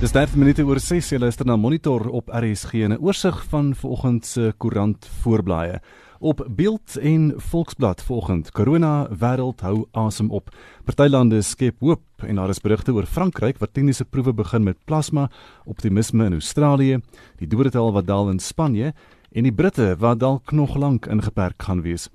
Dis 0.00 0.10
30 0.10 0.34
minute 0.36 0.64
oor 0.66 0.80
6 0.82 1.12
jy 1.12 1.18
luister 1.22 1.46
na 1.46 1.54
Monitor 1.56 2.08
op 2.10 2.32
RSG 2.34 2.82
en 2.82 2.92
'n 2.92 3.00
oorsig 3.00 3.44
van 3.48 3.74
vanoggend 3.74 4.26
se 4.26 4.52
koerant 4.58 5.06
voorblaaie. 5.22 5.80
Op 6.18 6.46
Beeld 6.50 6.96
en 6.96 7.34
Volksblad 7.36 8.02
vanoggend, 8.02 8.50
Corona 8.50 9.08
wêreld 9.08 9.60
hou 9.60 9.86
asem 9.92 10.30
op. 10.30 10.50
Party 10.84 11.08
lande 11.08 11.42
skep 11.42 11.80
hoop 11.80 12.02
en 12.26 12.34
daar 12.34 12.48
is 12.48 12.60
berigte 12.60 12.92
oor 12.92 13.06
Frankryk 13.06 13.58
wat 13.58 13.72
kliniese 13.72 14.04
proewe 14.04 14.32
begin 14.32 14.62
met 14.62 14.84
plasma, 14.84 15.30
optimisme 15.64 16.24
in 16.24 16.32
Australië, 16.32 17.00
die 17.36 17.46
dodetal 17.48 17.92
wat 17.92 18.06
daal 18.06 18.30
in 18.30 18.38
Spanje 18.38 18.94
en 19.34 19.42
die 19.42 19.52
Britte 19.52 19.96
wat 19.98 20.20
dalk 20.22 20.52
nog 20.54 20.76
lank 20.78 21.06
ingeperk 21.10 21.62
gaan 21.62 21.82
wees. 21.82 22.08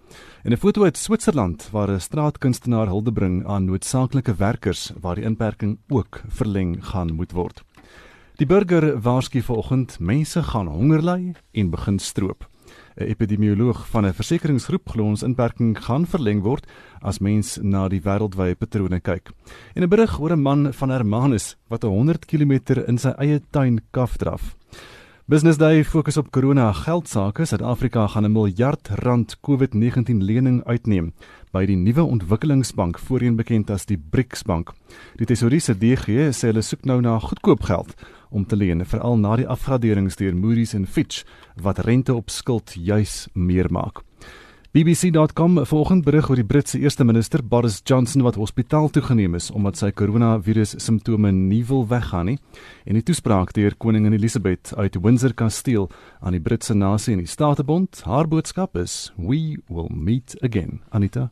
En 0.44 0.52
'n 0.52 0.58
foto 0.58 0.84
uit 0.84 0.98
Switserland 0.98 1.70
waar 1.72 1.92
'n 1.92 2.00
straatkunstenaar 2.00 2.88
hulde 2.88 3.12
bring 3.12 3.46
aan 3.46 3.66
noodsaaklike 3.66 4.36
werkers 4.36 4.92
waar 5.02 5.16
die 5.16 5.24
inperking 5.24 5.78
ook 5.90 6.22
verleng 6.28 6.86
gaan 6.86 7.14
moet 7.14 7.32
word. 7.32 7.64
Die 8.40 8.48
burger 8.48 8.94
waarsku 9.04 9.42
vanoggend 9.44 9.98
mense 10.00 10.40
gaan 10.48 10.68
honger 10.72 11.02
ly 11.04 11.34
en 11.52 11.70
begin 11.70 11.98
stroop. 12.00 12.46
'n 12.96 13.10
Epidemioloog 13.12 13.88
van 13.92 14.06
'n 14.06 14.14
versekeringsgroep 14.14 14.90
glo 14.90 15.04
ons 15.04 15.24
inperking 15.24 15.76
gaan 15.76 16.06
verleng 16.08 16.42
word 16.42 16.66
as 17.02 17.20
mens 17.20 17.60
na 17.62 17.90
die 17.90 18.00
wêreldwye 18.00 18.56
patrone 18.56 19.00
kyk. 19.00 19.32
En 19.76 19.84
'n 19.84 19.90
berig 19.90 20.20
oor 20.20 20.32
'n 20.32 20.42
man 20.42 20.74
van 20.74 20.90
Hermanus 20.90 21.58
wat 21.68 21.84
100 21.84 22.26
km 22.26 22.80
in 22.88 22.98
sy 22.98 23.12
eie 23.20 23.42
tuin 23.52 23.82
kaf 23.92 24.18
draf. 24.18 24.56
Business 25.28 25.58
Day 25.58 25.84
fokus 25.84 26.18
op 26.18 26.32
corona 26.32 26.72
geldsaake. 26.72 27.46
Suid-Afrika 27.46 28.08
gaan 28.08 28.26
'n 28.26 28.32
miljard 28.32 28.88
rand 28.88 29.38
COVID-19 29.42 30.24
lening 30.24 30.64
uitneem 30.64 31.14
by 31.52 31.66
die 31.66 31.76
nuwe 31.76 32.04
ontwikkelingsbank, 32.04 33.00
voorheen 33.00 33.36
bekend 33.36 33.70
as 33.70 33.86
die 33.86 33.98
BRICS 33.98 34.44
bank. 34.44 34.72
Die 35.16 35.26
tesourier 35.26 35.62
se 35.62 35.78
DG 35.78 36.32
sê 36.32 36.48
hulle 36.48 36.62
soek 36.62 36.86
nou 36.86 37.02
na 37.02 37.20
goedkoop 37.20 37.64
geld 37.64 37.96
om 38.30 38.46
te 38.46 38.56
leen, 38.56 38.86
veral 38.86 39.18
na 39.18 39.36
die 39.36 39.48
afgraderings 39.48 40.16
deur 40.16 40.36
Moody's 40.36 40.74
en 40.74 40.88
Fitch 40.88 41.24
wat 41.62 41.80
rente 41.86 42.14
op 42.16 42.30
skuld 42.30 42.76
juis 42.78 43.28
meer 43.34 43.72
maak. 43.72 44.04
BBC.com 44.72 45.66
volgens 45.66 46.04
berig 46.06 46.28
oor 46.30 46.38
die 46.38 46.46
Britse 46.46 46.78
eerste 46.80 47.04
minister 47.04 47.42
Boris 47.42 47.80
Johnson 47.84 48.22
wat 48.22 48.36
hospitaal 48.38 48.92
toegeneem 48.94 49.34
is 49.34 49.48
omdat 49.50 49.80
sy 49.82 49.90
koronavirus 49.90 50.76
simptome 50.78 51.32
nie 51.34 51.64
wil 51.66 51.88
weggaan 51.90 52.30
nie. 52.30 52.38
En 52.86 52.94
die 52.94 53.04
toespraak 53.04 53.56
deur 53.58 53.74
koningin 53.82 54.14
Elizabeth 54.14 54.76
uit 54.78 55.02
Windsor 55.02 55.34
Kasteel 55.34 55.90
aan 56.22 56.38
die 56.38 56.44
Britse 56.46 56.78
nasie 56.78 57.16
en 57.18 57.26
die 57.26 57.34
Statebond 57.34 58.04
haar 58.06 58.30
boodskap 58.30 58.78
is 58.78 59.10
we 59.18 59.58
will 59.74 59.90
meet 59.90 60.38
again. 60.46 60.84
Anita 60.94 61.32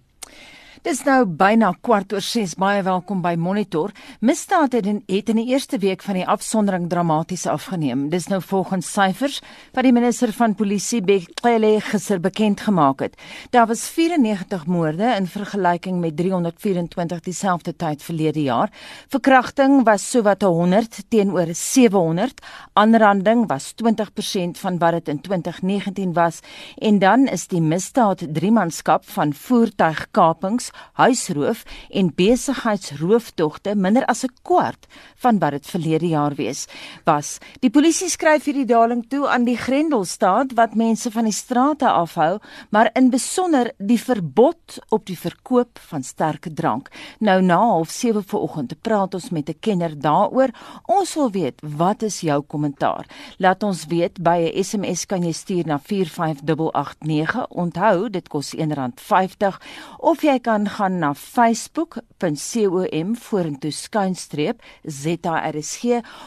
Dis 0.86 1.00
nou 1.08 1.24
byna 1.26 1.72
kwart 1.82 2.12
oor 2.14 2.22
6. 2.22 2.52
Baie 2.62 2.84
welkom 2.86 3.24
by 3.24 3.32
Monitor. 3.42 3.90
Misdaad 4.22 4.76
het 4.78 4.86
in, 4.86 5.00
het 5.10 5.30
in 5.32 5.40
die 5.40 5.48
eerste 5.50 5.80
week 5.82 6.04
van 6.06 6.20
die 6.20 6.26
afsondering 6.30 6.86
dramaties 6.90 7.48
afgeneem. 7.50 8.08
Dis 8.12 8.28
nou 8.30 8.38
volgens 8.46 8.86
syfers 8.94 9.40
wat 9.74 9.88
die 9.88 9.94
minister 9.96 10.30
van 10.38 10.54
polisie 10.56 11.02
Bekele 11.02 11.80
gister 11.82 12.22
bekend 12.22 12.62
gemaak 12.62 13.02
het. 13.02 13.18
Daar 13.50 13.66
was 13.68 13.88
94 13.90 14.68
moorde 14.70 15.16
in 15.16 15.26
vergelyking 15.28 15.98
met 16.00 16.18
324 16.18 17.26
dieselfde 17.26 17.74
tyd 17.74 18.06
verlede 18.06 18.46
jaar. 18.46 18.70
Verkrachting 19.10 19.82
was 19.88 20.06
sowat 20.06 20.46
100 20.46 21.10
teenoor 21.10 21.54
700. 21.54 22.46
Aanranding 22.78 23.48
was 23.50 23.74
20% 23.82 24.62
van 24.62 24.78
wat 24.78 25.00
dit 25.00 25.08
in 25.08 25.22
2019 25.22 26.14
was 26.14 26.40
en 26.78 27.00
dan 27.00 27.28
is 27.28 27.48
die 27.48 27.62
misdaad 27.62 28.28
driemanskap 28.30 29.10
van 29.10 29.34
voertuigkapings 29.34 30.67
huisroof 30.94 31.64
en 31.90 32.14
besigheidsroofdogte 32.16 33.76
minder 33.76 34.06
as 34.06 34.24
'n 34.24 34.34
kwart 34.44 34.88
van 35.16 35.40
wat 35.40 35.52
dit 35.52 35.66
verlede 35.66 36.08
jaar 36.08 36.36
wees 36.36 36.68
was. 37.06 37.40
Die 37.60 37.70
polisie 37.70 38.10
skryf 38.10 38.46
hierdie 38.46 38.66
daling 38.66 39.06
toe 39.10 39.28
aan 39.28 39.46
die 39.46 39.58
Grendelstaat 39.58 40.54
wat 40.54 40.76
mense 40.76 41.12
van 41.12 41.24
die 41.24 41.34
strate 41.34 41.90
afhou, 41.90 42.40
maar 42.70 42.90
in 42.94 43.10
besonder 43.10 43.72
die 43.78 44.00
verbod 44.00 44.80
op 44.90 45.06
die 45.06 45.18
verkoop 45.18 45.80
van 45.90 46.04
sterk 46.04 46.48
drank. 46.56 46.90
Nou 47.20 47.42
na 47.42 47.58
half 47.58 47.90
7 47.90 48.24
vanoggend 48.24 48.76
praat 48.82 49.14
ons 49.14 49.30
met 49.30 49.50
'n 49.50 49.60
kenner 49.60 50.00
daaroor. 50.00 50.50
Ons 50.86 51.14
wil 51.16 51.32
weet, 51.32 51.62
wat 51.62 52.02
is 52.02 52.20
jou 52.22 52.42
kommentaar? 52.42 53.06
Laat 53.38 53.64
ons 53.64 53.86
weet 53.86 54.22
by 54.22 54.38
'n 54.38 54.64
SMS 54.64 55.06
kan 55.06 55.24
jy 55.24 55.32
stuur 55.32 55.66
na 55.66 55.80
45889. 55.80 57.48
Onthou, 57.50 58.10
dit 58.10 58.28
kos 58.28 58.56
R1.50 58.56 59.62
of 59.98 60.22
jy 60.22 60.40
kan 60.40 60.57
kan 60.58 60.70
gaan 60.70 61.00
na 61.00 61.14
facebook.com 61.14 63.16
vorentoe 63.16 63.72
skuinstreep 63.72 64.62
ZRSG 64.84 65.84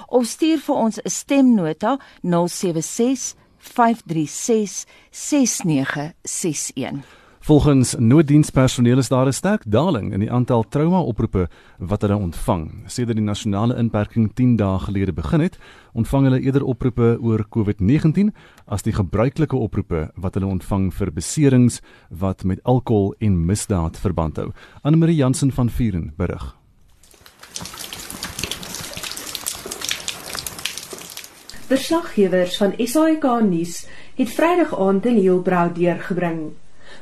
of 0.07 0.27
stuur 0.27 0.59
vir 0.67 0.75
ons 0.75 1.01
'n 1.03 1.11
stemnota 1.11 1.99
076 2.23 3.35
536 3.59 4.87
6961. 5.11 7.20
Volgens 7.43 7.95
nooddienspersoneel 7.99 8.99
is 8.99 9.09
daar 9.09 9.27
'n 9.27 9.33
sterk 9.33 9.63
daling 9.67 10.13
in 10.13 10.21
die 10.21 10.31
aantal 10.31 10.69
trauma-oproepe 10.69 11.49
wat 11.79 12.01
hulle 12.01 12.17
ontvang. 12.17 12.83
Sedert 12.87 13.17
die 13.17 13.25
nasionale 13.25 13.77
inperking 13.77 14.35
10 14.35 14.57
dae 14.57 14.79
gelede 14.79 15.13
begin 15.13 15.41
het, 15.41 15.59
ontvang 15.93 16.25
hulle 16.25 16.41
eerder 16.41 16.65
oproepe 16.65 17.19
oor 17.21 17.47
COVID-19 17.49 18.35
as 18.67 18.83
die 18.83 18.93
gebruikelike 18.93 19.57
oproepe 19.57 20.11
wat 20.15 20.35
hulle 20.35 20.47
ontvang 20.47 20.95
vir 20.95 21.13
beserings 21.13 21.81
wat 22.09 22.45
met 22.45 22.63
alkohol 22.63 23.15
en 23.19 23.47
misdaad 23.47 23.99
verband 23.99 24.37
hou. 24.37 24.53
Anne-Marie 24.83 25.17
Jansen 25.17 25.53
van 25.53 25.71
Vuren 25.71 26.13
berig. 26.17 26.57
Verslaggewers 31.67 32.57
van 32.57 32.73
SAK 32.79 33.41
nuus 33.43 33.87
het 34.15 34.29
Vrydag 34.29 34.79
aand 34.79 35.07
in 35.07 35.17
Hielbrau 35.17 35.73
deurgebring 35.73 36.53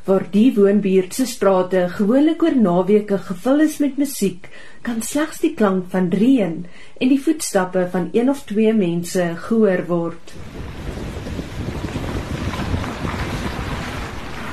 waar 0.09 0.25
die 0.33 0.49
woonbuurt 0.57 1.13
se 1.15 1.27
strate 1.29 1.83
gewoonlik 1.99 2.43
oor 2.43 2.55
naweke 2.57 3.19
gevul 3.27 3.61
is 3.61 3.77
met 3.83 3.99
musiek, 4.01 4.47
kan 4.83 5.03
slegs 5.05 5.43
die 5.43 5.53
klank 5.59 5.91
van 5.93 6.09
reën 6.09 6.55
en 6.97 7.11
die 7.13 7.21
voetstappe 7.21 7.83
van 7.93 8.09
een 8.17 8.31
of 8.33 8.47
twee 8.49 8.73
mense 8.73 9.27
gehoor 9.49 9.83
word. 9.91 10.33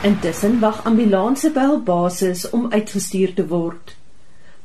Intussen 0.06 0.60
wag 0.60 0.82
ambulanse 0.86 1.54
by 1.56 1.70
hul 1.70 1.80
basis 1.88 2.44
om 2.52 2.68
uitgestuur 2.74 3.32
te 3.40 3.48
word. 3.48 3.96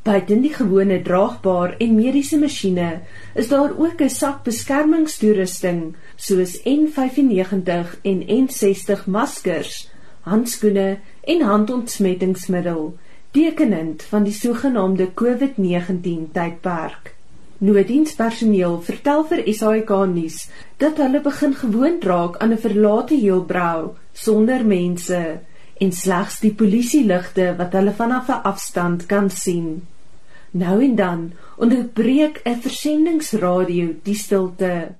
Buiten 0.03 0.43
die 0.43 0.53
gewone 0.57 0.99
draagbaar 1.07 1.77
en 1.78 1.95
mediese 1.95 2.41
masjiene 2.41 2.91
is 3.39 3.49
daar 3.55 3.78
ook 3.78 4.03
'n 4.03 4.11
sak 4.11 4.43
beskermingstoerusting 4.45 5.95
soos 6.17 6.59
N95 6.65 7.97
en 8.03 8.27
N60 8.27 9.07
maskers 9.07 9.87
handskoene 10.23 10.99
en 11.25 11.43
handontsmettingsmiddel, 11.43 12.99
tekenend 13.31 14.03
van 14.03 14.25
die 14.27 14.35
sogenaamde 14.35 15.11
COVID-19 15.15 16.31
tydperk. 16.33 17.15
Noodienspersoneel 17.61 18.79
vertel 18.83 19.27
vir 19.29 19.43
SAK 19.53 19.91
nuus 20.09 20.47
dat 20.81 20.97
hulle 21.03 21.21
begin 21.21 21.55
gewoond 21.55 22.05
raak 22.09 22.39
aan 22.41 22.53
'n 22.53 22.63
verlate 22.63 23.15
heelbrau 23.15 23.97
sonder 24.13 24.65
mense 24.65 25.41
en 25.81 25.93
slegs 25.93 26.41
die 26.41 26.55
polisieligte 26.55 27.55
wat 27.59 27.73
hulle 27.73 27.93
vanaf 27.93 28.29
'n 28.29 28.43
afstand 28.53 29.07
kan 29.07 29.31
sien. 29.31 29.87
Nou 30.51 30.83
en 30.85 30.95
dan 30.97 31.33
onderbreek 31.57 32.41
'n 32.45 32.61
versendingsradio 32.61 33.95
die 34.03 34.15
stilte. 34.15 34.95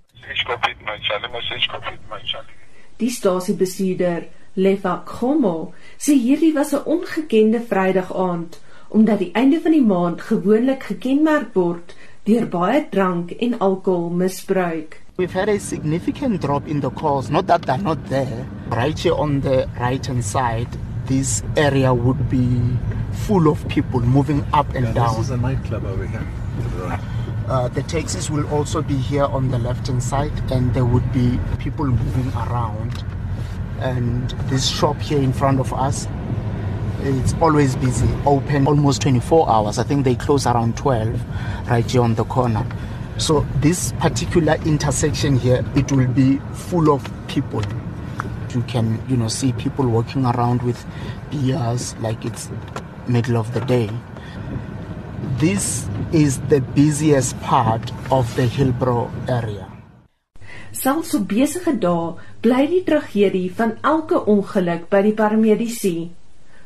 Die 2.97 3.11
stasiebestuurder 3.11 4.23
Lefa 4.65 4.95
Khomo 5.05 5.73
sê 5.99 6.13
hierdie 6.25 6.55
was 6.55 6.73
'n 6.75 6.85
ongekende 6.95 7.61
Vrydag 7.71 8.11
aand 8.27 8.61
omdat 8.91 9.19
die 9.19 9.31
einde 9.33 9.61
van 9.63 9.73
die 9.73 9.87
maand 9.87 10.21
gewoonlik 10.21 10.83
gekenmerk 10.91 11.55
word 11.55 11.95
deur 12.27 12.47
baie 12.51 12.81
drank 12.91 13.31
en 13.31 13.59
alkoholmisbruik. 13.59 14.99
We've 15.17 15.33
had 15.33 15.49
a 15.49 15.59
significant 15.59 16.41
drop 16.43 16.67
in 16.67 16.81
the 16.81 16.91
calls, 16.91 17.29
not 17.31 17.47
that 17.47 17.67
they're 17.67 17.83
not 17.83 17.99
there. 18.09 18.47
Right 18.71 18.99
here 18.99 19.15
on 19.15 19.41
the 19.41 19.69
right 19.79 20.07
hand 20.07 20.25
side, 20.25 20.69
this 21.07 21.43
area 21.57 21.95
would 21.95 22.29
be 22.31 22.47
full 23.27 23.49
of 23.49 23.67
people 23.69 24.01
moving 24.01 24.45
up 24.53 24.75
and 24.75 24.87
yeah, 24.87 24.93
down. 24.95 25.17
This 25.17 25.27
is 25.27 25.31
a 25.31 25.37
nightclub 25.37 25.85
over 25.85 26.07
here. 26.07 26.27
Right. 26.79 27.01
Uh, 27.49 27.69
the 27.69 27.83
taxis 27.83 28.31
will 28.31 28.49
also 28.49 28.81
be 28.81 28.97
here 28.97 29.25
on 29.25 29.51
the 29.51 29.59
left 29.59 29.89
hand 29.89 30.03
side, 30.03 30.33
and 30.51 30.73
there 30.75 30.85
would 30.85 31.13
be 31.13 31.39
people 31.59 31.87
moving 31.87 32.33
around. 32.35 33.05
And 33.81 34.31
this 34.49 34.69
shop 34.69 34.97
here 34.97 35.21
in 35.21 35.33
front 35.33 35.61
of 35.61 35.73
us 35.73 36.07
it's 37.03 37.35
always 37.41 37.77
busy 37.77 38.09
open 38.27 38.67
almost 38.67 39.03
24 39.03 39.49
hours. 39.49 39.79
I 39.79 39.85
think 39.85 40.05
they 40.05 40.15
close 40.15 40.47
around 40.47 40.77
12 40.77 41.69
right 41.69 41.91
here 41.91 42.03
on 42.03 42.15
the 42.15 42.25
corner. 42.25 42.67
So 43.19 43.47
this 43.57 43.93
particular 43.93 44.55
intersection 44.67 45.39
here 45.39 45.65
it 45.75 45.91
will 45.93 46.09
be 46.09 46.39
full 46.53 46.93
of 46.93 47.11
people. 47.29 47.63
You 48.55 48.63
can 48.63 49.03
you 49.09 49.17
know 49.17 49.29
see 49.29 49.53
people 49.55 49.89
walking 49.89 50.27
around 50.27 50.63
with 50.63 50.85
beers 51.31 51.97
like 51.99 52.25
it's 52.25 52.51
middle 53.09 53.37
of 53.37 53.55
the 53.55 53.61
day. 53.61 53.91
This 55.39 55.89
is 56.13 56.39
the 56.49 56.61
busiest 56.61 57.39
part 57.41 57.93
of 58.11 58.35
the 58.37 58.43
Hillbrow 58.43 59.11
area. 59.29 59.70
Selfs 60.81 61.13
op 61.13 61.27
besige 61.29 61.75
dae 61.77 62.15
bly 62.41 62.63
die 62.71 62.81
tragedie 62.87 63.51
van 63.57 63.75
elke 63.85 64.17
ongeluk 64.33 64.87
by 64.93 65.03
die 65.05 65.13
paramedici. 65.13 66.09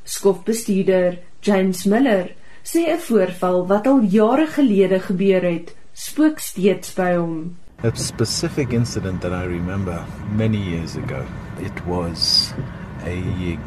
Skofbestuurder 0.06 1.16
James 1.43 1.82
Miller 1.90 2.28
sê 2.62 2.84
'n 2.93 3.00
voorval 3.06 3.66
wat 3.66 3.87
al 3.87 4.02
jare 4.02 4.46
gelede 4.46 5.00
gebeur 5.00 5.43
het, 5.43 5.75
spook 5.93 6.38
steeds 6.38 6.94
by 6.94 7.16
hom. 7.16 7.56
A 7.82 7.90
specific 7.94 8.72
incident 8.72 9.20
that 9.20 9.32
I 9.32 9.46
remember 9.46 10.05
many 10.37 10.58
years 10.58 10.96
ago. 10.96 11.26
It 11.58 11.84
was 11.87 12.55
a 13.02 13.58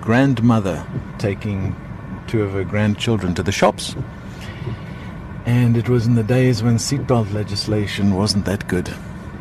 grandmother 0.00 0.82
taking 1.18 1.76
two 2.26 2.42
of 2.42 2.52
her 2.52 2.64
grandchildren 2.64 3.34
to 3.34 3.42
the 3.42 3.52
shops. 3.52 3.94
And 5.46 5.76
it 5.76 5.88
was 5.88 6.06
in 6.06 6.14
the 6.14 6.26
days 6.26 6.62
when 6.62 6.78
seatbelt 6.78 7.32
legislation 7.32 8.14
wasn't 8.14 8.44
that 8.46 8.66
good. 8.66 8.90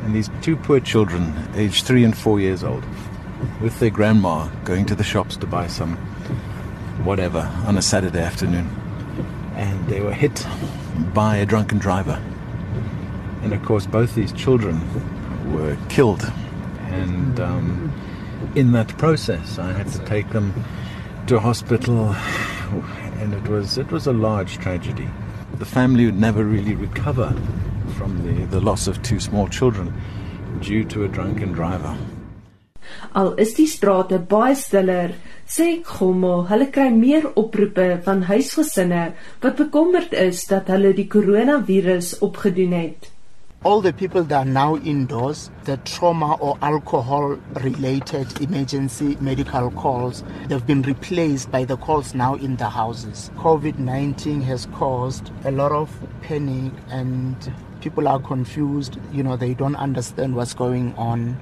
And 0.03 0.15
these 0.15 0.29
two 0.41 0.55
poor 0.55 0.79
children, 0.79 1.33
aged 1.55 1.85
three 1.85 2.03
and 2.03 2.17
four 2.17 2.39
years 2.39 2.63
old, 2.63 2.83
with 3.61 3.79
their 3.79 3.89
grandma 3.89 4.47
going 4.63 4.85
to 4.87 4.95
the 4.95 5.03
shops 5.03 5.37
to 5.37 5.47
buy 5.47 5.67
some 5.67 5.95
whatever 7.03 7.51
on 7.65 7.77
a 7.77 7.81
Saturday 7.81 8.19
afternoon. 8.19 8.69
And 9.55 9.87
they 9.87 10.01
were 10.01 10.13
hit 10.13 10.45
by 11.13 11.37
a 11.37 11.45
drunken 11.45 11.77
driver. 11.77 12.21
And 13.43 13.53
of 13.53 13.63
course, 13.63 13.85
both 13.85 14.15
these 14.15 14.31
children 14.31 14.79
were 15.53 15.77
killed. 15.89 16.23
And 16.87 17.39
um, 17.39 17.93
in 18.55 18.71
that 18.73 18.97
process, 18.97 19.59
I 19.59 19.71
had 19.71 19.87
to 19.89 19.99
take 20.05 20.29
them 20.29 20.53
to 21.27 21.39
hospital, 21.39 22.13
and 23.19 23.33
it 23.33 23.47
was 23.47 23.77
it 23.77 23.91
was 23.91 24.07
a 24.07 24.13
large 24.13 24.57
tragedy. 24.57 25.07
The 25.57 25.65
family 25.65 26.05
would 26.05 26.19
never 26.19 26.43
really 26.43 26.75
recover 26.75 27.33
from 28.01 28.23
the, 28.25 28.45
the 28.47 28.59
loss 28.59 28.87
of 28.87 29.01
two 29.03 29.19
small 29.19 29.47
children 29.47 29.93
due 30.59 30.83
to 30.83 31.03
a 31.03 31.07
drunken 31.07 31.51
driver. 31.51 31.95
Al 33.13 33.33
is 33.43 33.53
die 33.53 33.67
strate 33.69 34.17
baie 34.31 34.55
stiller, 34.57 35.13
sê 35.55 35.67
Gomo, 35.91 36.33
hulle 36.49 36.71
kry 36.73 36.89
meer 36.95 37.29
oproepe 37.43 37.87
van 38.07 38.25
huisgesinne 38.31 39.05
wat 39.45 39.61
bekommerd 39.61 40.17
is 40.25 40.43
dat 40.49 40.73
hulle 40.73 40.95
die 40.97 41.09
koronavirus 41.15 42.15
opgedoen 42.29 42.77
het. 42.79 43.11
all 43.63 43.79
the 43.79 43.93
people 43.93 44.23
that 44.23 44.47
are 44.47 44.49
now 44.49 44.75
indoors, 44.77 45.51
the 45.65 45.77
trauma 45.77 46.33
or 46.35 46.57
alcohol 46.63 47.37
related 47.61 48.41
emergency 48.41 49.15
medical 49.21 49.69
calls, 49.71 50.23
they've 50.47 50.65
been 50.65 50.81
replaced 50.81 51.51
by 51.51 51.63
the 51.63 51.77
calls 51.77 52.15
now 52.15 52.33
in 52.35 52.55
the 52.55 52.67
houses. 52.67 53.29
COVID 53.35 53.77
19 53.77 54.41
has 54.41 54.65
caused 54.73 55.31
a 55.45 55.51
lot 55.51 55.71
of 55.71 55.95
panic 56.23 56.73
and 56.89 57.53
people 57.81 58.07
are 58.07 58.19
confused. 58.19 58.97
You 59.11 59.23
know, 59.23 59.35
they 59.35 59.53
don't 59.53 59.75
understand 59.75 60.35
what's 60.35 60.53
going 60.53 60.93
on. 60.95 61.37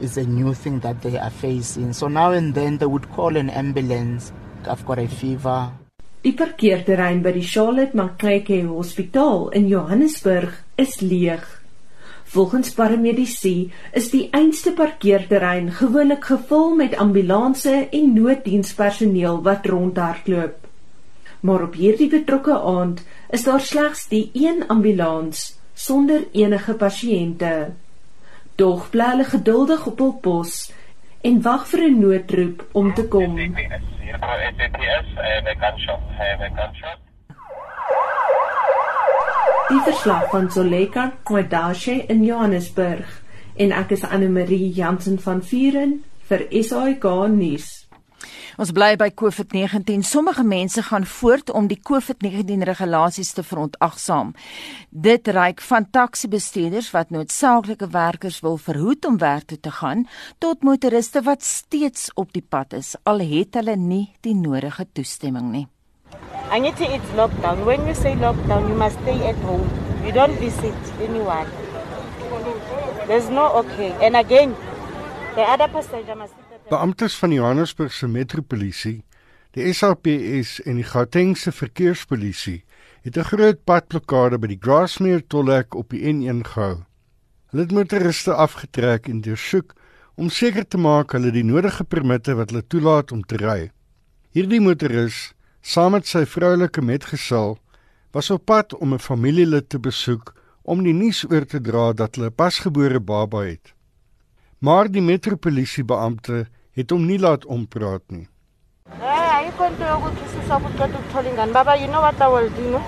It's 0.00 0.16
a 0.16 0.24
new 0.24 0.54
thing 0.54 0.80
that 0.80 1.02
they 1.02 1.16
are 1.18 1.30
facing. 1.30 1.92
So 1.92 2.08
now 2.08 2.32
and 2.32 2.54
then 2.54 2.78
they 2.78 2.86
would 2.86 3.10
call 3.10 3.36
an 3.36 3.50
ambulance. 3.50 4.32
I've 4.68 4.84
got 4.86 4.98
a 4.98 5.08
fever. 5.08 5.72
Die 6.24 6.32
parkeerterrein 6.32 7.22
by 7.22 7.32
die 7.32 7.44
Charlotte 7.44 7.92
Maclake 7.92 8.64
Hospitaal 8.64 9.50
in 9.52 9.68
Johannesburg 9.68 10.54
is 10.76 11.00
leeg. 11.02 11.44
Volgens 12.24 12.72
paramedici 12.74 13.70
is 13.92 14.08
die 14.10 14.30
einste 14.32 14.72
parkeerterrein 14.72 15.68
gewoonlik 15.70 16.24
gevul 16.24 16.74
met 16.74 16.96
ambulanse 16.96 17.76
en 17.92 18.12
nooddienspersoneel 18.16 19.42
wat 19.44 19.68
rondhardloop. 19.68 20.63
Maar 21.44 21.62
op 21.62 21.74
hierdie 21.76 22.08
betrokke 22.08 22.54
aand 22.60 23.02
is 23.28 23.42
daar 23.44 23.60
slegs 23.60 24.06
die 24.08 24.30
een 24.32 24.64
ambulans 24.72 25.58
sonder 25.74 26.22
enige 26.32 26.74
pasiënte. 26.80 27.74
Dog 28.56 28.86
bly 28.90 29.10
hulle 29.10 29.26
geduldig 29.28 29.86
op 29.90 29.98
hul 30.00 30.14
pos 30.24 30.54
en 31.20 31.42
wag 31.42 31.66
vir 31.68 31.82
'n 31.88 32.00
noodroep 32.00 32.64
om 32.72 32.94
te 32.94 33.04
kom. 33.08 33.36
Die 39.68 39.82
verslag 39.84 40.30
van 40.30 40.50
Zoleka 40.50 41.12
Kwadashe 41.22 42.06
in 42.06 42.24
Johannesburg 42.24 43.22
en 43.56 43.72
ek 43.72 43.90
is 43.90 44.04
Anne 44.04 44.28
Marie 44.28 44.72
Jansen 44.72 45.18
van 45.18 45.42
Vuren 45.42 46.04
vir 46.28 46.46
SAK 46.50 47.04
nuus. 47.28 47.83
Ons 48.56 48.72
bly 48.72 48.96
by 48.96 49.10
COVID-19. 49.10 50.04
Sommige 50.06 50.44
mense 50.44 50.82
gaan 50.82 51.06
voort 51.06 51.50
om 51.50 51.66
die 51.66 51.80
COVID-19 51.80 52.62
regulasies 52.68 53.32
te 53.32 53.42
verontagsaam. 53.42 54.34
Dit 54.90 55.28
reik 55.28 55.60
van 55.60 55.90
taxi-bestuurders 55.90 56.90
wat 56.94 57.10
noodsaaklike 57.10 57.88
werkers 57.90 58.40
wil 58.40 58.56
verhoed 58.56 59.04
om 59.04 59.18
werk 59.18 59.48
toe 59.50 59.60
te 59.60 59.70
gaan, 59.70 60.06
tot 60.38 60.62
motoriste 60.62 61.22
wat 61.22 61.42
steeds 61.42 62.10
op 62.14 62.32
die 62.32 62.44
pad 62.48 62.72
is 62.72 62.94
al 63.02 63.20
het 63.24 63.54
hulle 63.58 63.76
nie 63.76 64.06
die 64.20 64.34
nodige 64.34 64.86
toestemming 64.92 65.50
nie. 65.52 65.66
Angithi 66.54 66.86
it's 66.94 67.10
lockdown. 67.16 67.64
When 67.64 67.86
you 67.86 67.94
say 67.94 68.14
lockdown, 68.14 68.68
you 68.68 68.76
must 68.76 69.00
stay 69.02 69.18
at 69.28 69.36
home. 69.42 69.68
You 70.04 70.12
don't 70.12 70.38
visit 70.38 70.74
anyone. 71.00 71.48
There's 73.06 73.28
no 73.30 73.50
okay. 73.64 73.92
And 74.00 74.16
again, 74.16 74.54
the 75.34 75.42
other 75.42 75.68
passenger 75.68 76.14
must 76.14 76.34
Beamptes 76.64 77.12
van 77.20 77.28
die 77.28 77.36
Johannesburgse 77.36 78.06
Metropolisie, 78.08 79.02
die 79.52 79.66
SAPS 79.76 80.62
en 80.64 80.78
die 80.80 80.86
Gautengse 80.88 81.52
Verkeerspolisie 81.52 82.64
het 83.04 83.18
'n 83.18 83.28
groot 83.28 83.58
padblokkade 83.68 84.38
by 84.38 84.48
die 84.48 84.60
Grasmere 84.60 85.20
tolhek 85.28 85.74
op 85.74 85.90
die 85.90 86.00
N1 86.12 86.40
gehou. 86.40 86.84
Hulle 87.50 87.62
het 87.62 87.72
motoriste 87.72 88.32
afgetrek 88.32 89.08
en 89.08 89.20
deursoek 89.20 89.74
om 90.16 90.30
seker 90.30 90.64
te 90.68 90.78
maak 90.78 91.12
hulle 91.12 91.30
die 91.30 91.44
nodige 91.44 91.84
permitte 91.84 92.34
wat 92.34 92.50
hulle 92.50 92.66
toelaat 92.66 93.12
om 93.12 93.22
te 93.22 93.36
ry. 93.36 93.70
Hierdie 94.32 94.60
motoris, 94.60 95.34
saam 95.60 95.92
met 95.92 96.06
sy 96.06 96.24
vroulike 96.24 96.80
metgesel, 96.80 97.58
was 98.12 98.30
op 98.30 98.46
pad 98.46 98.74
om 98.74 98.94
'n 98.94 98.98
familielid 98.98 99.68
te 99.68 99.78
besoek 99.78 100.32
om 100.62 100.82
die 100.82 100.94
nuus 100.94 101.24
oor 101.30 101.44
te 101.44 101.60
dra 101.60 101.92
dat 101.92 102.16
hulle 102.16 102.30
'n 102.30 102.34
pasgebore 102.34 103.00
baba 103.00 103.44
het. 103.44 103.73
Maar 104.64 104.88
die 104.88 105.02
metropolisiebeampte 105.02 106.46
het 106.72 106.90
hom 106.90 107.02
nie 107.04 107.18
laat 107.20 107.42
ompraat 107.44 108.02
nie. 108.08 108.28
Hey, 109.00 109.46
into 109.46 109.84
yokuthisisa 109.84 110.56
ukuqeda 110.56 111.00
ukuthola 111.00 111.28
ingane. 111.28 111.52
Baba, 111.52 111.74
you 111.76 111.88
know 111.88 112.00
what 112.00 112.20
I 112.20 112.28
will 112.34 112.48
do? 112.48 112.70
No? 112.70 112.80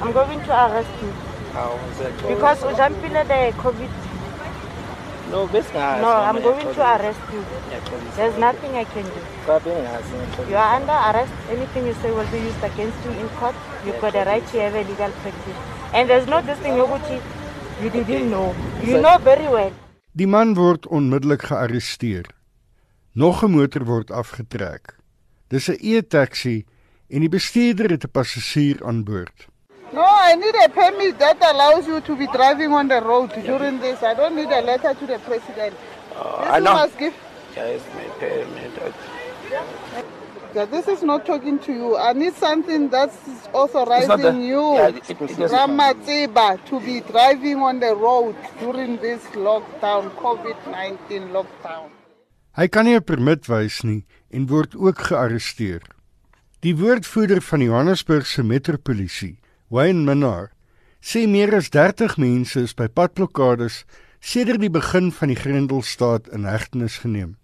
I'm 0.00 0.12
going 0.12 0.40
to 0.46 0.52
arrest 0.64 1.02
you. 1.02 1.10
How 1.52 1.74
is 1.90 1.98
that? 1.98 2.22
Because 2.28 2.62
ujampile 2.70 3.24
the 3.32 3.40
COVID. 3.62 3.90
No, 5.32 5.46
besingazi. 5.46 6.00
No, 6.00 6.12
I'm 6.28 6.40
going 6.42 6.72
to 6.76 6.82
arrest 6.92 7.20
you. 7.32 7.42
There's 8.16 8.38
nothing 8.38 8.76
I 8.76 8.84
can 8.84 9.04
do. 9.04 9.20
You 10.48 10.56
are 10.56 10.76
under 10.76 10.96
arrest. 11.10 11.34
Anything 11.50 11.86
you 11.86 11.94
say 12.00 12.10
will 12.12 12.30
be 12.32 12.38
used 12.38 12.64
against 12.64 13.04
you 13.04 13.10
in 13.10 13.28
court. 13.40 13.54
You've 13.84 14.00
got 14.00 14.14
a 14.14 14.24
right 14.24 14.46
to 14.46 14.60
have 14.60 14.74
a 14.74 14.84
legal 14.88 15.12
practice. 15.20 15.60
And 15.92 16.08
there's 16.08 16.26
no 16.26 16.40
this 16.40 16.58
thing 16.60 16.80
yokuthi 16.80 17.20
you 17.82 17.90
didn't 17.90 18.30
know. 18.30 18.54
You 18.82 19.02
know 19.02 19.18
very 19.18 19.48
well. 19.48 19.72
Die 20.18 20.26
man 20.26 20.54
word 20.58 20.86
onmiddellik 20.86 21.42
gearresteer. 21.50 22.26
Nog 23.12 23.42
'n 23.44 23.50
motor 23.50 23.84
word 23.84 24.10
afgetrek. 24.10 24.96
Dis 25.48 25.68
'n 25.68 25.78
e-taxi 25.80 26.64
en 27.08 27.20
die 27.20 27.28
bestuurder 27.28 27.90
het 27.90 28.04
'n 28.04 28.10
passasier 28.10 28.84
aan 28.84 29.04
boord. 29.04 29.46
No, 29.92 30.02
I 30.30 30.34
need 30.36 30.54
a 30.56 30.68
permit 30.68 31.18
that 31.18 31.36
allows 31.52 31.86
you 31.86 32.00
to 32.00 32.16
be 32.16 32.26
driving 32.26 32.72
on 32.72 32.88
the 32.88 33.00
road 33.00 33.30
during 33.44 33.80
this. 33.80 34.02
I 34.02 34.14
don't 34.14 34.34
need 34.34 34.50
a 34.52 34.60
letter 34.60 34.94
to 34.98 35.06
the 35.06 35.18
president. 35.28 35.74
Uh, 36.12 36.40
This 36.40 36.56
I 36.56 36.60
know. 36.60 36.74
must 36.74 36.98
give. 36.98 37.14
Yes, 37.54 37.80
my 37.94 38.08
permit. 38.18 38.94
Yeah, 40.54 40.72
this 40.72 40.88
is 40.88 41.02
not 41.02 41.24
talking 41.24 41.58
to 41.58 41.72
you. 41.72 41.98
I 41.98 42.12
need 42.12 42.32
something 42.32 42.90
that's 42.90 43.18
authorizing 43.52 44.16
the- 44.16 44.32
you, 44.32 44.72
Yeah, 44.74 44.88
it- 44.88 45.10
it 45.10 45.18
doesn't- 45.18 45.52
Ramatsiba, 45.52 46.56
to 46.64 46.80
be 46.80 47.00
driving 47.00 47.60
on 47.60 47.80
the 47.80 47.94
road 47.94 48.34
during 48.60 49.00
this 49.00 49.20
lockdown, 49.34 50.10
COVID-19 50.22 51.30
lockdown. 51.32 51.90
Hy 52.52 52.66
kan 52.66 52.84
nie 52.84 52.94
'n 52.94 53.04
permit 53.04 53.46
wys 53.46 53.82
nie 53.82 54.04
en 54.30 54.46
word 54.46 54.74
ook 54.76 54.98
gearresteer. 54.98 55.82
Die 56.60 56.76
woordvoerder 56.76 57.40
van 57.42 57.58
die 57.58 57.68
Johannesburgse 57.68 58.42
Metropolisie, 58.42 59.38
Wayne 59.68 60.04
Minnar, 60.04 60.50
sê 61.00 61.28
meer 61.28 61.54
as 61.54 61.68
30 61.68 62.16
mense 62.16 62.60
is 62.60 62.74
by 62.74 62.86
padblokkades 62.88 63.84
sedert 64.20 64.60
die 64.60 64.70
begin 64.70 65.12
van 65.12 65.28
die 65.28 65.36
Grendelstaat 65.36 66.28
in 66.28 66.44
hegtenis 66.44 66.98
geneem. 66.98 67.37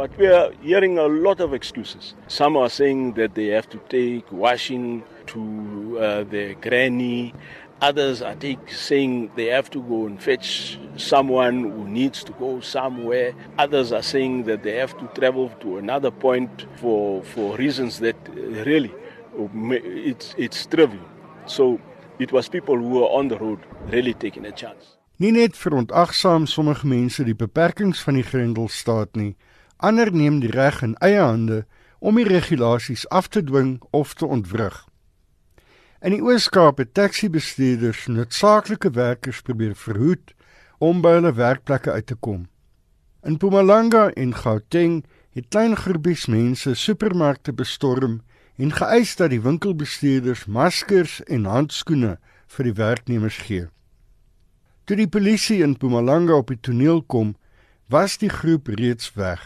But 0.00 0.16
we 0.16 0.28
are 0.28 0.50
hearing 0.62 0.96
a 0.96 1.08
lot 1.08 1.40
of 1.40 1.52
excuses. 1.52 2.14
Some 2.26 2.56
are 2.56 2.70
saying 2.70 3.14
that 3.20 3.34
they 3.34 3.48
have 3.48 3.68
to 3.68 3.78
take 3.90 4.32
washing 4.32 5.02
to 5.26 5.98
uh, 6.00 6.24
their 6.24 6.54
granny. 6.54 7.34
Others 7.82 8.22
are 8.22 8.34
take, 8.34 8.72
saying 8.72 9.30
they 9.36 9.48
have 9.48 9.68
to 9.72 9.82
go 9.82 10.06
and 10.06 10.22
fetch 10.22 10.78
someone 10.96 11.64
who 11.64 11.86
needs 11.86 12.24
to 12.24 12.32
go 12.32 12.60
somewhere. 12.60 13.34
Others 13.58 13.92
are 13.92 14.02
saying 14.02 14.44
that 14.44 14.62
they 14.62 14.76
have 14.76 14.96
to 14.96 15.06
travel 15.20 15.50
to 15.60 15.76
another 15.76 16.10
point 16.10 16.66
for, 16.76 17.22
for 17.22 17.58
reasons 17.58 17.98
that 17.98 18.16
uh, 18.30 18.64
really 18.64 18.94
uh, 19.38 19.48
it's, 20.10 20.34
it's 20.38 20.64
trivial. 20.64 21.04
So 21.44 21.78
it 22.18 22.32
was 22.32 22.48
people 22.48 22.76
who 22.78 22.88
were 22.88 23.08
on 23.08 23.28
the 23.28 23.38
road 23.38 23.58
really 23.88 24.14
taking 24.14 24.46
a 24.46 24.52
chance. 24.52 24.96
Nie 25.20 25.34
net 25.36 25.52
verontagsaam 25.52 26.46
sommige 26.48 26.86
mense 26.88 27.24
die 27.28 27.36
beperkings 27.36 28.00
van 28.00 28.16
die 28.16 28.24
Grendelstaat 28.24 29.18
nie, 29.20 29.34
ander 29.80 30.12
neem 30.12 30.40
die 30.40 30.52
reg 30.52 30.82
in 30.82 30.94
eie 31.00 31.20
hande 31.20 31.64
om 31.98 32.16
die 32.16 32.28
regulasies 32.28 33.06
af 33.08 33.28
te 33.28 33.42
dwing 33.44 33.80
of 33.90 34.14
te 34.14 34.26
ontwrig. 34.26 34.86
In 36.00 36.14
die 36.16 36.22
Oos-Kaap 36.24 36.78
het 36.80 36.94
taxi-bestuurders 36.96 38.06
noodsaaklike 38.08 38.90
werkers 38.96 39.42
probeer 39.44 39.74
verhoed 39.76 40.32
om 40.80 41.02
by 41.04 41.18
hulle 41.18 41.34
werkplekke 41.36 41.92
uit 41.92 42.06
te 42.08 42.16
kom. 42.16 42.46
In 43.20 43.36
Mpumalanga 43.36 44.08
en 44.16 44.32
Gauteng 44.34 45.02
het 45.36 45.50
klein 45.52 45.76
groepies 45.76 46.24
mense 46.26 46.72
supermarkte 46.74 47.52
bestorm 47.52 48.22
en 48.56 48.72
geëis 48.72 49.12
dat 49.20 49.34
die 49.34 49.42
winkelbestuurders 49.44 50.46
maskers 50.48 51.20
en 51.28 51.44
handskoene 51.44 52.16
vir 52.56 52.70
die 52.70 52.76
werknemers 52.80 53.36
gee. 53.44 53.68
Toe 54.88 54.96
die 54.96 55.08
polisie 55.08 55.60
in 55.62 55.76
Mpumalanga 55.76 56.40
op 56.40 56.48
die 56.48 56.60
toneel 56.60 57.04
kom, 57.04 57.36
was 57.92 58.16
die 58.18 58.32
groep 58.32 58.72
reeds 58.80 59.12
weg. 59.20 59.44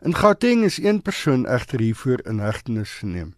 In 0.00 0.14
Gauteng 0.14 0.62
is 0.64 0.78
een 0.78 1.02
persoon 1.02 1.46
egter 1.46 1.80
hiervoor 1.80 2.20
in 2.22 2.38
hegtenis 2.38 2.90
geneem. 3.00 3.34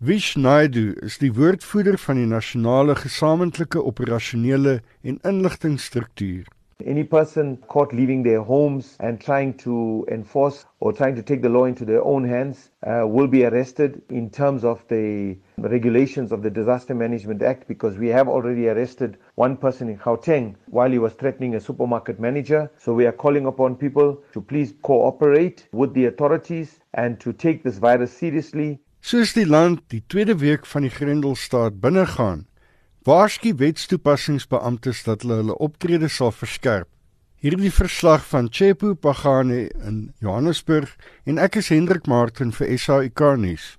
Vish 0.00 0.34
Naidu 0.34 0.92
is 1.04 1.18
die 1.20 1.32
woordvoerder 1.32 1.98
van 1.98 2.16
die 2.16 2.26
nasionale 2.26 2.94
gesamentlike 2.96 3.82
operasionele 3.84 4.80
en 5.02 5.18
inligtingstruktuur. 5.20 6.48
Any 6.84 7.04
person 7.04 7.56
caught 7.68 7.92
leaving 7.92 8.22
their 8.22 8.42
homes 8.42 8.96
and 9.00 9.20
trying 9.20 9.54
to 9.58 10.06
enforce 10.10 10.64
or 10.80 10.92
trying 10.92 11.14
to 11.16 11.22
take 11.22 11.42
the 11.42 11.48
law 11.48 11.64
into 11.64 11.84
their 11.84 12.04
own 12.04 12.24
hands 12.24 12.70
uh, 12.86 13.06
will 13.06 13.28
be 13.28 13.44
arrested 13.44 14.02
in 14.08 14.30
terms 14.30 14.64
of 14.64 14.84
the 14.88 15.36
regulations 15.58 16.32
of 16.32 16.42
the 16.42 16.50
Disaster 16.50 16.94
Management 16.94 17.42
Act 17.42 17.68
because 17.68 17.98
we 17.98 18.08
have 18.08 18.28
already 18.28 18.68
arrested 18.68 19.18
one 19.36 19.56
person 19.56 19.88
in 19.88 19.98
Gauteng 19.98 20.56
while 20.66 20.90
he 20.90 20.98
was 20.98 21.12
threatening 21.14 21.54
a 21.54 21.60
supermarket 21.60 22.18
manager. 22.18 22.70
So 22.78 22.94
we 22.94 23.06
are 23.06 23.12
calling 23.12 23.46
upon 23.46 23.76
people 23.76 24.22
to 24.32 24.40
please 24.40 24.74
cooperate 24.82 25.68
with 25.72 25.94
the 25.94 26.06
authorities 26.06 26.80
and 26.94 27.20
to 27.20 27.32
take 27.32 27.62
this 27.62 27.78
virus 27.78 28.12
seriously. 28.12 28.80
Soos 29.02 29.32
die 29.34 29.44
land 29.44 29.80
die 29.90 30.02
tweede 30.06 30.36
week 30.38 30.66
van 30.66 30.84
die 30.86 30.90
Grendelstaat 30.94 31.80
binnegaan, 31.82 32.44
Waarskynlik 33.02 33.58
wetstoepassingsbeamptes 33.58 35.02
dat 35.02 35.22
hulle 35.22 35.40
hulle 35.40 35.56
optrede 35.58 36.08
sal 36.08 36.30
verskerp. 36.30 36.86
Hierdie 37.42 37.72
verslag 37.74 38.22
van 38.30 38.46
Chepo 38.50 38.94
Pagane 38.94 39.64
in 39.82 40.12
Johannesburg 40.22 40.94
en 41.26 41.42
ek 41.42 41.58
is 41.58 41.72
Hendrik 41.74 42.06
Martin 42.06 42.54
vir 42.54 42.78
SAK 42.78 43.26
nuus. 43.42 43.72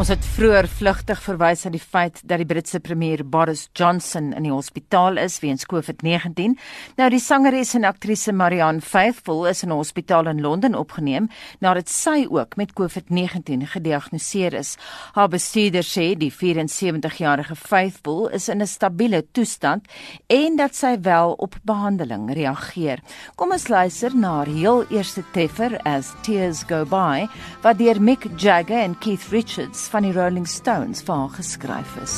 Ons 0.00 0.08
het 0.08 0.24
vroeër 0.32 0.64
vlugtig 0.78 1.18
verwys 1.20 1.66
na 1.66 1.70
die 1.74 1.82
feit 1.82 2.22
dat 2.24 2.40
die 2.40 2.46
Britse 2.48 2.78
premier 2.80 3.20
Boris 3.20 3.66
Johnson 3.76 4.30
in 4.32 4.46
die 4.46 4.52
hospitaal 4.52 5.18
is 5.20 5.34
weens 5.42 5.66
COVID-19. 5.68 6.54
Nou 6.96 7.08
die 7.12 7.20
sangeres 7.20 7.74
en 7.76 7.84
aktrise 7.84 8.32
Marianne 8.32 8.80
Faithfull 8.80 9.44
is 9.50 9.60
in 9.62 9.68
'n 9.68 9.76
hospitaal 9.76 10.30
in 10.32 10.40
Londen 10.40 10.74
opgeneem 10.74 11.28
nadat 11.60 11.90
sy 11.90 12.26
ook 12.30 12.56
met 12.56 12.72
COVID-19 12.72 13.66
gediagnoseer 13.66 14.54
is. 14.54 14.78
Haar 15.12 15.28
bestuurder 15.28 15.84
sê 15.84 16.16
die 16.16 16.32
74-jarige 16.32 17.54
Faithfull 17.54 18.30
is 18.32 18.48
in 18.48 18.62
'n 18.62 18.66
stabiele 18.66 19.22
toestand 19.32 19.84
en 20.28 20.56
dat 20.56 20.74
sy 20.74 20.96
wel 21.02 21.32
op 21.32 21.56
behandeling 21.62 22.32
reageer. 22.32 23.00
Kom 23.36 23.52
ons 23.52 23.68
luister 23.68 24.16
na 24.16 24.28
haar 24.36 24.46
heel 24.46 24.86
eerste 24.88 25.22
treffer 25.32 25.78
as 25.84 26.14
Tears 26.22 26.62
Go 26.62 26.84
By 26.84 27.28
wat 27.60 27.78
deur 27.78 28.00
Mick 28.00 28.24
Jagger 28.36 28.80
en 28.80 28.98
Keith 28.98 29.28
Richards 29.30 29.89
van 29.90 30.04
die 30.06 30.12
Rolling 30.14 30.46
Stones 30.46 31.02
vir 31.02 31.16
haar 31.18 31.32
geskryf 31.34 31.96
is. 31.98 32.16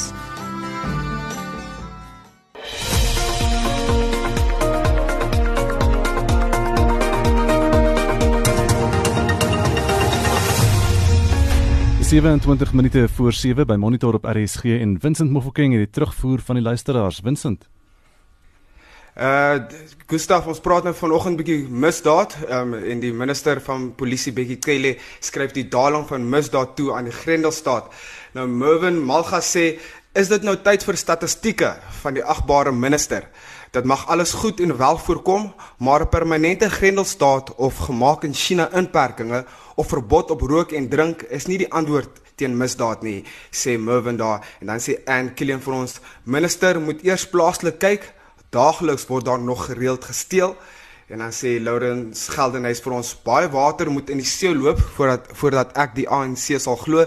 Sewe 12.13 12.39
20 12.39 12.73
minute 12.77 13.09
voor 13.09 13.33
7 13.33 13.67
by 13.67 13.79
Monitor 13.81 14.15
op 14.15 14.25
RSG 14.29 14.77
en 14.85 14.99
Vincent 15.01 15.31
Mofokeng 15.33 15.73
het 15.73 15.87
die 15.87 15.93
terugvoer 15.97 16.45
van 16.45 16.61
die 16.61 16.65
luisteraars. 16.65 17.23
Vincent 17.25 17.72
Uh 19.13 19.61
Gustav, 20.09 20.47
ons 20.49 20.61
praat 20.65 20.87
nou 20.89 20.93
vanoggend 20.97 21.37
bietjie 21.37 21.67
misdaad 21.69 22.33
um, 22.49 22.71
en 22.73 23.01
die 23.01 23.11
minister 23.13 23.59
van 23.61 23.91
polisie 23.97 24.33
Bekkie 24.33 24.57
Cele 24.65 24.95
skryf 25.21 25.53
die 25.53 25.67
daling 25.69 26.07
van 26.09 26.25
misdaad 26.33 26.73
toe 26.79 26.95
aan 26.97 27.11
die 27.11 27.13
Grendelstaat. 27.13 27.91
Nou 28.33 28.47
Mervin 28.49 28.97
Malga 29.05 29.41
sê, 29.45 29.79
"Is 30.17 30.29
dit 30.29 30.43
nou 30.43 30.57
tyd 30.57 30.85
vir 30.85 30.97
statistieke 30.97 31.75
van 32.01 32.15
die 32.15 32.25
agbare 32.25 32.73
minister? 32.73 33.29
Dit 33.73 33.85
mag 33.85 34.09
alles 34.09 34.33
goed 34.33 34.61
en 34.61 34.77
wel 34.77 34.99
voorkom, 34.99 35.53
maar 35.79 36.01
'n 36.01 36.09
permanente 36.09 36.71
Grendelstaat 36.71 37.55
of 37.57 37.77
gemaak 37.77 38.25
in 38.25 38.35
China 38.35 38.71
inperkings 38.73 39.45
of 39.77 39.89
verbod 39.89 40.31
op 40.31 40.41
rook 40.41 40.73
en 40.73 40.89
drink 40.89 41.23
is 41.23 41.47
nie 41.47 41.59
die 41.59 41.73
antwoord 41.73 42.21
teen 42.37 42.57
misdaad 42.57 43.03
nie," 43.03 43.25
sê 43.51 43.79
Mervin 43.79 44.17
daar 44.17 44.41
en 44.61 44.67
dan 44.67 44.81
sê 44.81 45.05
Ann 45.05 45.35
Killian 45.35 45.61
vir 45.61 45.75
ons, 45.75 46.01
"Minister 46.25 46.81
moet 46.81 47.05
eers 47.05 47.29
plaaslik 47.29 47.79
kyk." 47.79 48.22
Daagliks 48.53 49.07
word 49.09 49.25
daar 49.25 49.41
nog 49.41 49.65
gereeld 49.65 50.05
gesteel. 50.05 50.57
En 51.09 51.19
dan 51.19 51.33
sê 51.33 51.57
Lourens 51.61 52.29
Geldenhuys 52.29 52.83
vir 52.85 52.95
ons 52.99 53.13
baie 53.25 53.49
water 53.53 53.89
moet 53.91 54.11
in 54.13 54.21
die 54.21 54.29
see 54.29 54.53
loop 54.53 54.81
voordat 54.97 55.31
voordat 55.41 55.73
ek 55.81 55.95
die 55.97 56.05
ANC 56.09 56.51
sal 56.61 56.77
glo. 56.77 57.07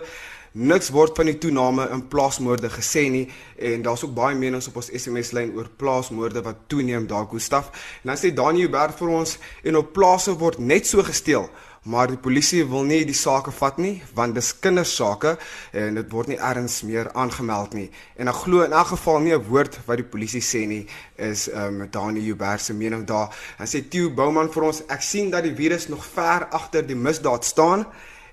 Niks 0.55 0.89
word 0.95 1.13
van 1.19 1.29
die 1.29 1.37
toename 1.37 1.85
in 1.91 2.01
plaasmoorde 2.09 2.71
gesê 2.73 3.03
nie 3.11 3.25
en 3.59 3.85
daar's 3.85 4.05
ook 4.07 4.15
baie 4.17 4.37
menings 4.39 4.71
op 4.71 4.79
ons 4.81 4.89
SMS 4.89 5.33
lyn 5.37 5.51
oor 5.57 5.69
plaasmoorde 5.77 6.41
wat 6.41 6.65
toeneem 6.71 7.05
daar 7.11 7.27
Gustaf. 7.29 7.69
En 8.01 8.13
dan 8.13 8.21
sê 8.21 8.33
Daniel 8.33 8.71
Berg 8.73 8.97
vir 8.97 9.13
ons 9.19 9.37
en 9.63 9.81
op 9.83 9.93
plase 9.93 10.33
word 10.41 10.57
net 10.57 10.89
so 10.89 11.05
gesteel 11.05 11.49
maar 11.85 12.09
die 12.09 12.17
polisie 12.17 12.63
wil 12.65 12.83
nie 12.83 13.03
die 13.05 13.17
saak 13.17 13.51
vat 13.53 13.77
nie 13.77 13.99
want 14.17 14.33
dis 14.35 14.51
kindersake 14.59 15.35
en 15.77 15.99
dit 15.99 16.13
word 16.13 16.31
nie 16.31 16.39
erns 16.41 16.79
meer 16.87 17.11
aangemeld 17.13 17.75
nie. 17.77 17.89
En 18.17 18.31
ek 18.31 18.39
glo 18.45 18.65
in 18.65 18.73
elk 18.73 18.93
geval 18.95 19.19
nie 19.21 19.35
'n 19.35 19.45
woord 19.49 19.77
wat 19.85 19.97
die 20.01 20.09
polisie 20.15 20.41
sê 20.41 20.65
nie 20.67 20.87
is 21.15 21.47
ehm 21.49 21.81
um, 21.81 21.89
Dani 21.91 22.21
Huber 22.25 22.59
se 22.59 22.73
mening 22.73 23.05
daar. 23.05 23.29
En 23.59 23.67
sê 23.67 23.83
Theo 23.89 24.09
Bouman 24.09 24.49
vir 24.49 24.63
ons 24.63 24.81
ek 24.87 25.01
sien 25.01 25.29
dat 25.29 25.43
die 25.43 25.55
virus 25.55 25.87
nog 25.87 26.05
ver 26.05 26.47
agter 26.49 26.87
die 26.87 26.95
misdaad 26.95 27.45
staan. 27.45 27.85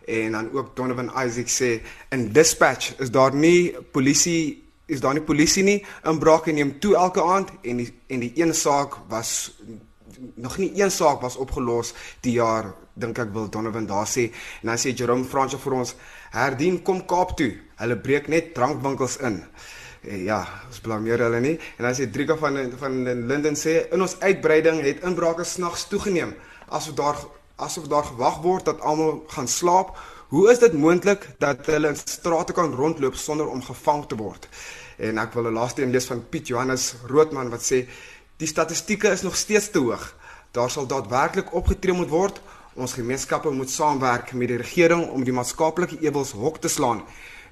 En 0.07 0.33
dan 0.33 0.51
ook 0.53 0.77
Donovan 0.77 1.13
Isaac 1.27 1.49
sê 1.49 1.81
in 2.11 2.33
dispatch 2.33 2.99
is 3.01 3.11
daar 3.11 3.35
nie 3.35 3.77
polisie 3.93 4.63
is 4.87 5.01
daar 5.01 5.15
nie 5.15 5.23
polisie 5.23 5.63
nie. 5.63 5.85
Inbrake 6.05 6.53
neem 6.53 6.79
toe 6.81 6.95
elke 6.97 7.23
aand. 7.23 7.51
En 7.63 7.77
die 7.77 7.93
en 8.07 8.21
die 8.21 8.33
een 8.35 8.55
saak 8.55 8.97
was 9.09 9.61
nog 10.35 10.59
nie 10.59 10.73
een 10.83 10.91
saak 10.91 11.21
was 11.21 11.37
opgelos 11.37 11.95
die 12.21 12.33
jaar 12.33 12.75
dink 12.95 13.19
ek 13.19 13.33
wil 13.35 13.49
Donovan 13.51 13.87
daar 13.87 14.09
sê. 14.09 14.31
En 14.63 14.73
dan 14.73 14.81
sê 14.81 14.93
Jerome 14.95 15.25
Franse 15.25 15.59
vir 15.59 15.77
ons 15.79 15.95
herdien 16.33 16.81
kom 16.83 17.05
Kaap 17.07 17.37
toe. 17.37 17.53
Hulle 17.81 17.97
breek 17.97 18.29
net 18.29 18.55
drankwinkels 18.55 19.19
in. 19.25 19.43
En 20.03 20.25
ja 20.27 20.41
ons 20.69 20.81
blameer 20.83 21.23
hulle 21.27 21.41
nie. 21.41 21.59
En 21.79 21.87
dan 21.89 21.95
sê 21.97 22.09
Drika 22.11 22.37
van 22.37 22.59
van 22.79 23.03
Linden 23.29 23.59
sê 23.59 23.89
in 23.93 24.03
ons 24.03 24.19
uitbreiding 24.21 24.83
het 24.83 25.05
inbrake 25.07 25.45
snags 25.45 25.87
toegeneem. 25.89 26.35
Asof 26.69 26.95
daar 26.99 27.19
asof 27.63 27.87
daar 27.87 28.05
gewag 28.05 28.41
word 28.43 28.65
dat 28.65 28.81
almal 28.81 29.23
gaan 29.31 29.49
slaap 29.49 29.97
hoe 30.33 30.47
is 30.51 30.59
dit 30.59 30.73
moontlik 30.73 31.27
dat 31.39 31.67
hulle 31.69 31.91
in 31.93 31.97
strate 31.97 32.55
kan 32.57 32.73
rondloop 32.75 33.15
sonder 33.15 33.51
om 33.53 33.61
gevang 33.63 34.07
te 34.09 34.17
word? 34.17 34.49
En 34.97 35.19
ek 35.19 35.35
wil 35.35 35.47
'n 35.47 35.53
laaste 35.53 35.83
een 35.83 35.91
lees 35.91 36.07
van 36.07 36.25
Piet 36.29 36.49
Johannes 36.49 36.95
Roodman 37.07 37.51
wat 37.51 37.61
sê 37.61 37.87
die 38.37 38.49
statistieke 38.49 39.09
is 39.09 39.23
nog 39.23 39.37
steeds 39.37 39.71
te 39.71 39.79
hoog. 39.79 40.17
Daar 40.51 40.71
sal 40.71 40.87
daadwerklik 40.87 41.55
opgetree 41.55 41.95
moet 41.95 42.09
word 42.09 42.41
Ons 42.73 42.95
gemeenskappe 42.97 43.51
moet 43.53 43.69
saamwerk 43.69 44.31
met 44.33 44.49
die 44.49 44.57
regering 44.57 45.03
om 45.13 45.25
die 45.29 45.35
maatskaplike 45.37 45.99
ewels 46.01 46.31
hok 46.33 46.57
te 46.57 46.71
slaan. 46.73 47.03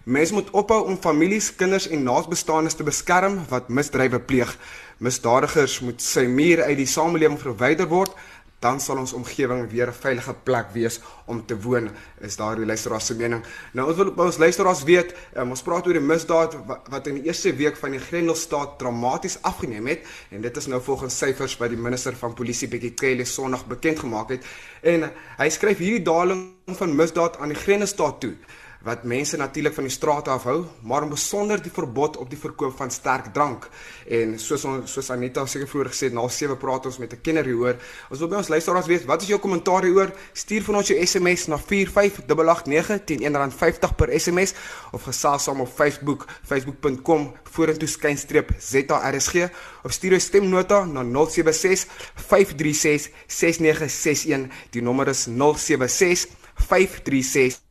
Mense 0.09 0.33
moet 0.33 0.49
ophou 0.57 0.79
om 0.89 0.97
families, 0.97 1.51
kinders 1.53 1.91
en 1.93 2.07
naasbestaanes 2.07 2.79
te 2.79 2.87
beskerm 2.87 3.37
wat 3.51 3.69
misdrywe 3.69 4.17
pleeg. 4.25 4.55
Misdadigers 4.97 5.75
moet 5.85 6.01
sy 6.01 6.25
muur 6.25 6.63
uit 6.65 6.79
die 6.81 6.89
samelewing 6.89 7.37
verwyder 7.43 7.91
word 7.91 8.17
dan 8.61 8.81
sal 8.81 8.99
ons 9.01 9.13
omgewing 9.17 9.71
weer 9.71 9.89
'n 9.89 9.93
veilige 9.93 10.35
plek 10.43 10.67
wees 10.73 11.01
om 11.25 11.47
te 11.47 11.61
woon 11.61 11.91
is 12.21 12.37
daar 12.37 12.57
die 12.57 12.67
luisteraars 12.67 13.07
se 13.07 13.15
mening. 13.15 13.45
Nou 13.73 13.89
ons 13.89 13.97
wil 13.97 14.13
ons 14.27 14.39
luisteraars 14.39 14.83
weet 14.85 15.15
um, 15.37 15.51
ons 15.51 15.63
praat 15.63 15.87
oor 15.87 15.93
die 15.93 16.03
misdaad 16.03 16.57
wat, 16.67 17.07
in 17.07 17.15
die 17.15 17.25
eerste 17.25 17.55
week 17.57 17.77
van 17.77 17.91
die 17.91 18.01
Grendelstaat 18.01 18.79
dramaties 18.79 19.43
afgeneem 19.43 19.87
het 19.87 20.07
en 20.31 20.41
dit 20.41 20.57
is 20.57 20.67
nou 20.67 20.83
volgens 20.83 21.19
syfers 21.19 21.57
wat 21.57 21.69
die 21.69 21.79
minister 21.79 22.17
van 22.17 22.35
polisie 22.35 22.69
Bekkie 22.69 22.93
Cele 22.95 23.25
Sondag 23.25 23.67
bekend 23.67 23.99
gemaak 23.99 24.29
het. 24.29 24.45
En 24.83 25.11
hy 25.39 25.49
skryf 25.49 25.79
hierdie 25.79 26.03
daling 26.03 26.53
van 26.67 26.97
misdaad 26.97 27.39
aan 27.39 27.49
die 27.49 27.59
Grendelstaat 27.59 28.21
toe 28.21 28.37
wat 28.83 29.05
mense 29.05 29.37
natuurlik 29.37 29.75
van 29.77 29.85
die 29.85 29.93
straat 29.93 30.29
af 30.29 30.47
hou, 30.49 30.65
maar 30.89 31.05
besonder 31.09 31.61
die 31.61 31.73
verbod 31.73 32.17
op 32.17 32.31
die 32.31 32.39
verkoop 32.41 32.77
van 32.79 32.91
sterk 32.91 33.29
drank. 33.35 33.67
En 34.09 34.39
soos 34.41 34.65
ons 34.65 34.93
soos 34.93 35.11
Aneta 35.13 35.45
seker 35.47 35.69
vroeër 35.69 35.91
gesê 35.93 36.09
het, 36.09 36.17
na 36.17 36.25
7 36.29 36.57
praat 36.61 36.87
ons 36.89 36.99
met 36.99 37.13
'n 37.13 37.21
kenner 37.21 37.45
hieroor. 37.45 37.77
Ons 38.11 38.19
wil 38.21 38.29
by 38.29 38.37
ons 38.37 38.49
luisteraars 38.49 38.87
weet, 38.87 39.05
wat 39.05 39.23
is 39.23 39.29
jou 39.29 39.39
kommentaar 39.39 39.83
hieroor? 39.83 40.13
Stuur 40.33 40.63
vir 40.63 40.75
ons 40.75 40.89
jou 40.89 41.07
SMS 41.07 41.47
na 41.47 41.59
45889 41.59 43.05
teen 43.05 43.21
R1.50 43.21 43.97
per 43.97 44.21
SMS 44.21 44.55
of 44.93 45.03
gesels 45.03 45.43
saam 45.45 45.61
op 45.61 45.69
Facebook, 45.69 46.27
facebook.com 46.43 47.33
vorentoe 47.45 47.89
skynstreep 47.89 48.51
ZARSG 48.59 49.51
of 49.85 49.93
stuur 49.93 50.15
'n 50.15 50.21
stemnota 50.21 50.85
na 50.85 51.03
076 51.03 51.87
536 52.15 53.11
6961. 53.27 54.49
Die 54.71 54.83
nommer 54.83 55.09
is 55.09 55.27
076 55.27 56.27
536 56.55 57.70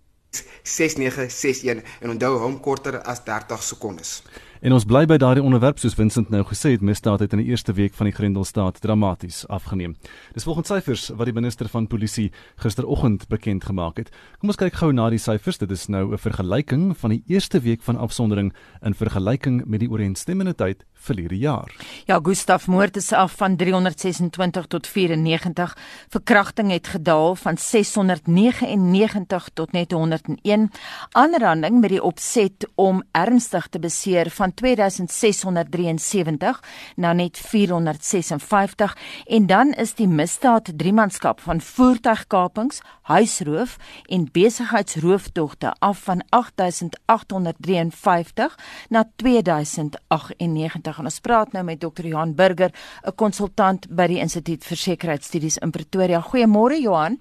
6961 0.76 1.84
en 2.02 2.14
onthou 2.14 2.38
hom 2.44 2.60
korter 2.60 3.02
as 3.02 3.24
30 3.26 3.64
sekondes. 3.64 4.22
En 4.60 4.74
ons 4.76 4.84
bly 4.84 5.06
by 5.08 5.16
daardie 5.16 5.44
onderwerp 5.44 5.78
soos 5.80 5.94
Vincent 5.96 6.34
nou 6.34 6.42
gesê 6.44 6.74
het, 6.74 6.82
misdaad 6.84 7.22
het 7.24 7.32
in 7.32 7.40
die 7.40 7.48
eerste 7.54 7.72
week 7.78 7.94
van 7.96 8.10
die 8.10 8.16
Grendelstaat 8.16 8.82
dramaties 8.84 9.46
afgeneem. 9.48 9.94
Dis 10.36 10.44
volgens 10.44 10.68
syfers 10.68 11.06
wat 11.16 11.30
die 11.30 11.36
minister 11.36 11.70
van 11.72 11.88
polisie 11.88 12.28
gisteroggend 12.60 13.30
bekend 13.32 13.64
gemaak 13.70 14.02
het. 14.04 14.12
Kom 14.42 14.52
ons 14.52 14.60
kyk 14.60 14.76
gou 14.82 14.92
na 14.92 15.08
die 15.14 15.22
syfers. 15.22 15.62
Dit 15.64 15.72
is 15.72 15.88
nou 15.88 16.12
'n 16.12 16.20
vergelyking 16.20 16.92
van 16.98 17.10
die 17.10 17.24
eerste 17.28 17.62
week 17.62 17.82
van 17.82 17.96
afsondering 17.96 18.52
in 18.84 18.94
vergelyking 18.94 19.64
met 19.66 19.80
die 19.80 19.90
ooreenstemmende 19.90 20.56
tyd 20.56 20.84
verlede 21.00 21.38
jaar. 21.38 21.76
Ja, 22.06 22.20
Gustaf 22.24 22.68
moord 22.68 22.96
is 22.96 23.12
af 23.12 23.34
van 23.38 23.56
326 23.56 24.66
tot 24.66 24.88
94. 24.88 25.78
Verkrachting 26.10 26.72
het 26.72 26.88
gedaal 26.88 27.36
van 27.36 27.58
699 27.58 29.50
tot 29.54 29.72
net 29.72 29.92
101. 29.92 30.72
Aanranding 31.12 31.80
met 31.80 31.90
die 31.90 32.04
opset 32.04 32.68
om 32.76 33.04
ernstig 33.12 33.68
te 33.68 33.80
beseer 33.80 34.30
van 34.30 34.54
2673 34.54 36.64
na 36.96 37.14
net 37.14 37.38
456 37.38 38.98
en 39.26 39.46
dan 39.46 39.74
is 39.74 39.96
die 39.96 40.08
misdaad 40.08 40.72
driemanskap 40.76 41.42
van 41.42 41.62
voertuigkapings, 41.62 42.82
huisroof 43.02 43.78
en 44.06 44.30
besigheidsrooftogte 44.32 45.76
af 45.80 46.04
van 46.04 46.24
8853 46.30 48.58
na 48.90 49.12
2098 49.16 50.89
en 50.98 51.06
ons 51.06 51.20
praat 51.20 51.54
nou 51.54 51.64
met 51.64 51.80
Dr. 51.80 52.06
Johan 52.06 52.36
Burger, 52.36 52.72
'n 53.06 53.16
konsultant 53.16 53.88
by 53.90 54.08
die 54.08 54.20
Instituut 54.20 54.64
vir 54.64 54.78
Sekuriteitsstudies 54.78 55.58
in 55.58 55.72
Pretoria. 55.72 56.22
Goeiemôre 56.22 56.82
Johan. 56.82 57.20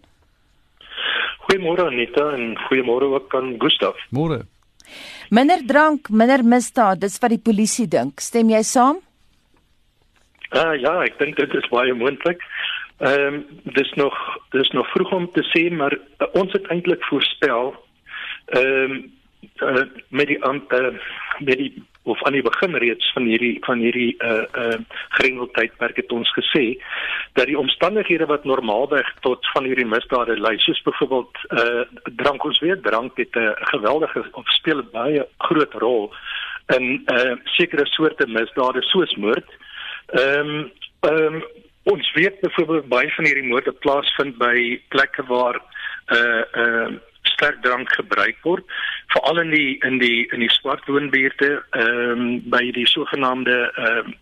Goeiemôre 1.48 1.86
Anita 1.86 2.32
en 2.34 2.56
goeiemôre 2.68 3.04
ook 3.14 3.34
aan 3.34 3.56
Gustaf. 3.58 3.96
Môre. 4.10 4.46
Minder 5.30 5.60
drank, 5.66 6.08
minder 6.08 6.44
misdaad, 6.44 7.00
dis 7.00 7.18
wat 7.18 7.30
die 7.30 7.42
polisie 7.44 7.86
dink. 7.86 8.20
Stem 8.20 8.48
jy 8.48 8.62
saam? 8.62 9.00
Uh, 10.56 10.74
ja, 10.80 10.94
ek 11.04 11.18
dink 11.18 11.36
dit 11.36 11.54
is 11.54 11.68
baie 11.68 11.94
moontlik. 11.94 12.40
Ehm 12.98 13.34
um, 13.34 13.46
dis 13.76 13.92
nog 13.94 14.14
dis 14.50 14.70
nog 14.74 14.88
vroeg 14.90 15.12
om 15.12 15.28
te 15.32 15.44
sê, 15.52 15.68
maar 15.70 15.94
uh, 15.94 16.26
ons 16.32 16.52
het 16.52 16.66
eintlik 16.72 17.04
voorspel 17.10 17.74
ehm 18.56 18.96
um, 18.96 19.12
uh, 19.62 19.84
met 20.08 20.26
die 20.26 20.38
uh, 20.38 20.94
met 21.38 21.58
die 21.60 21.84
of 22.02 22.22
aan 22.24 22.32
die 22.32 22.42
begin 22.42 22.76
reeds 22.76 23.12
van 23.12 23.24
hierdie 23.28 23.56
van 23.66 23.78
hierdie 23.78 24.14
uh 24.24 24.44
uh 24.62 24.78
grendeltydperk 25.18 25.96
het 25.96 26.12
ons 26.12 26.30
gesê 26.36 26.64
dat 27.32 27.46
die 27.46 27.58
omstandighede 27.58 28.26
wat 28.26 28.44
normaalweg 28.44 29.08
tot 29.20 29.46
van 29.52 29.64
hierdie 29.64 29.86
misdade 29.86 30.38
lei 30.40 30.56
soos 30.58 30.82
byvoorbeeld 30.82 31.44
uh 31.50 31.84
drank 32.22 32.44
ons 32.44 32.60
weet 32.60 32.82
drank 32.82 33.16
het 33.16 33.36
'n 33.36 33.54
geweldige 33.72 34.24
of 34.32 34.50
speel 34.58 34.82
baie 34.92 35.26
groot 35.38 35.74
rol 35.74 36.12
in 36.76 37.04
uh 37.12 37.36
sekere 37.44 37.86
soorte 37.86 38.26
misdade 38.26 38.82
soos 38.82 39.14
moord. 39.16 39.48
Ehm 40.06 40.48
um, 40.48 40.72
ehm 41.00 41.34
um, 41.34 41.42
ons 41.82 42.12
weet 42.12 42.40
byvoorbeeld 42.40 42.88
baie 42.88 43.10
van 43.10 43.24
hierdie 43.24 43.48
moorde 43.48 43.72
plaasvind 43.72 44.38
by 44.38 44.80
plekke 44.88 45.24
waar 45.28 45.60
uh 46.12 46.42
uh 46.64 46.90
sterk 47.38 47.62
drank 47.62 47.94
gebruik 47.94 48.38
word 48.42 48.78
veral 49.14 49.42
in 49.46 49.52
die 49.54 49.78
in 49.86 49.98
die 50.02 50.26
in 50.34 50.42
die 50.44 50.54
swart 50.60 50.86
woonbuurte 50.90 51.52
ehm 51.70 52.14
um, 52.14 52.24
by 52.50 52.64
die 52.80 52.88
sogenaamde 52.96 53.60
ehm 53.74 54.06
um, 54.06 54.16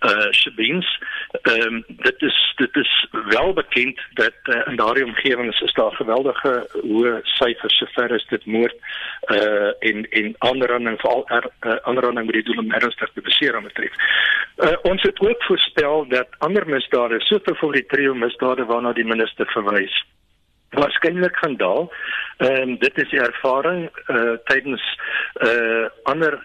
uh 0.00 0.30
Shabins 0.32 0.86
ehm 1.42 1.66
um, 1.66 1.84
dit 1.86 2.22
is 2.22 2.38
dit 2.56 2.76
is 2.76 3.06
wel 3.10 3.52
bekend 3.52 4.00
dat 4.14 4.38
uh, 4.44 4.60
in 4.66 4.76
daardie 4.76 5.04
omgewings 5.04 5.60
is 5.60 5.72
daar 5.72 5.94
geweldige 5.94 6.52
hoë 6.82 7.20
syfers 7.36 7.78
sover 7.82 8.14
as 8.14 8.26
dit 8.32 8.46
moord 8.46 8.74
uh 9.36 9.70
en 9.90 10.08
en 10.10 10.34
aanranding 10.38 10.98
veral 11.00 11.24
er, 11.38 11.50
uh, 11.60 11.76
aanranding 11.82 12.26
met 12.26 12.38
die 12.38 12.46
doel 12.48 12.64
om 12.64 12.72
ernstig 12.80 13.10
te 13.14 13.20
beseer 13.20 13.56
aan 13.56 13.70
betref. 13.70 13.94
Uh 14.56 14.76
ons 14.90 15.02
het 15.02 15.20
ook 15.20 15.48
voorspel 15.50 16.06
dat 16.08 16.38
ander 16.38 16.66
misdade 16.66 17.20
soos 17.20 17.42
byvoorbeeld 17.42 17.82
die 17.82 17.96
trio 17.96 18.14
misdade 18.14 18.64
waarna 18.64 18.92
die 18.92 19.10
minister 19.14 19.46
verwys 19.54 20.04
waarskynlik 20.70 21.36
gaan 21.36 21.56
daal. 21.56 21.92
Ehm 22.36 22.68
um, 22.68 22.78
dit 22.78 22.98
is 22.98 23.10
die 23.10 23.20
ervaring 23.20 23.90
uh 24.06 24.36
tydens 24.44 24.82
uh 25.46 25.86
ander 26.02 26.38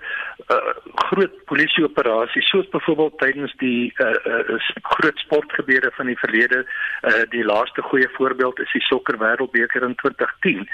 uh 0.48 0.74
groot 0.96 1.34
polisieoperasies 1.46 2.50
soos 2.50 2.70
byvoorbeeld 2.70 3.18
tydens 3.18 3.54
die 3.58 3.94
uh, 3.98 4.08
uh 4.08 4.60
groot 4.82 5.18
sportgebeure 5.18 5.92
van 5.94 6.06
die 6.06 6.20
verlede. 6.20 6.66
Uh 7.02 7.24
die 7.30 7.46
laaste 7.46 7.82
goeie 7.82 8.10
voorbeeld 8.14 8.60
is 8.60 8.72
die 8.72 8.86
sokker 8.88 9.18
wêreldbeker 9.18 9.84
in 9.84 9.96
2010 9.96 10.70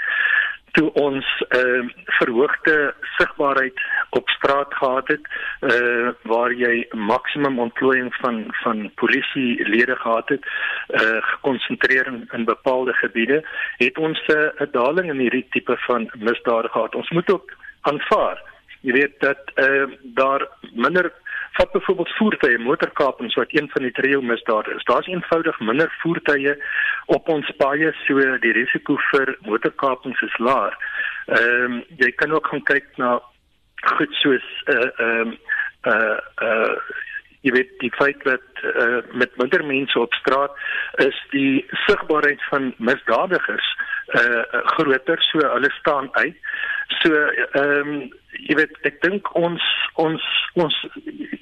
toe 0.72 0.92
ons 0.92 1.26
ehm 1.48 1.88
uh, 1.88 1.92
verhoogde 2.18 2.94
sigbaarheid 3.16 3.80
op 4.10 4.28
straat 4.28 4.74
gehad 4.74 5.08
het 5.08 5.24
eh 5.60 5.74
uh, 5.74 6.08
waar 6.22 6.52
jy 6.52 6.86
maksimum 6.92 7.58
ontplooiing 7.58 8.14
van 8.14 8.44
van 8.62 8.90
polisielede 8.94 9.96
gehad 9.96 10.28
het 10.28 10.46
eh 10.88 11.02
uh, 11.02 11.16
gekonsentreer 11.20 12.06
in, 12.06 12.28
in 12.32 12.44
bepaalde 12.44 12.92
gebiede 12.92 13.44
het 13.76 13.98
ons 13.98 14.20
'n 14.26 14.32
uh, 14.32 14.72
daling 14.72 15.10
in 15.10 15.18
hierdie 15.18 15.46
tipe 15.50 15.76
van 15.76 16.10
misdade 16.14 16.68
gehad. 16.68 16.94
Ons 16.94 17.10
moet 17.10 17.30
ook 17.32 17.52
aanvaar 17.80 18.38
jy 18.80 18.92
weet 18.92 19.20
dat 19.20 19.38
eh 19.54 19.64
uh, 19.64 19.86
daar 20.02 20.48
minder 20.74 21.12
vat 21.58 21.72
byvoorbeeld 21.72 22.16
voertuie 22.16 22.58
motorkapings 22.58 23.34
wat 23.34 23.54
een 23.54 23.68
van 23.72 23.82
die 23.82 23.92
trio 23.92 24.20
misdade 24.22 24.74
is. 24.74 24.84
Daar's 24.84 25.06
eenvoudig 25.06 25.60
minder 25.60 25.94
voertuie 26.02 26.54
op 27.06 27.28
ons 27.28 27.50
paaie 27.56 27.90
so 28.04 28.22
die 28.44 28.54
risiko 28.60 28.96
vir 29.10 29.34
motorkapings 29.50 30.22
is 30.28 30.38
laag. 30.38 30.76
Ehm 31.26 31.64
um, 31.64 31.82
jy 32.02 32.12
kan 32.20 32.32
ook 32.32 32.46
gaan 32.46 32.62
kyk 32.70 32.86
na 32.96 33.18
goed 33.96 34.14
soos 34.22 34.46
uh, 34.66 34.88
ehm 35.06 35.34
uh, 35.34 35.92
uh 35.92 36.18
uh 36.48 36.78
jy 37.46 37.52
weet 37.54 37.74
die 37.82 37.92
feit 37.94 38.24
dat 38.26 38.62
uh, 38.66 38.98
met 39.14 39.36
minder 39.38 39.64
mense 39.64 39.98
op 39.98 40.14
straat 40.14 40.54
is 41.04 41.18
die 41.30 41.66
sigbaarheid 41.86 42.42
van 42.50 42.72
misdadigers 42.78 43.68
uh 44.14 44.62
groter 44.74 45.20
so 45.22 45.38
hulle 45.38 45.70
staan 45.80 46.08
uit. 46.12 46.36
So 47.02 47.12
ehm 47.12 47.88
um, 47.88 48.10
jy 48.48 48.54
weet 48.60 48.76
ek 48.88 49.02
dink 49.02 49.28
ons 49.36 49.64
ons 50.00 50.24
ons 50.54 50.76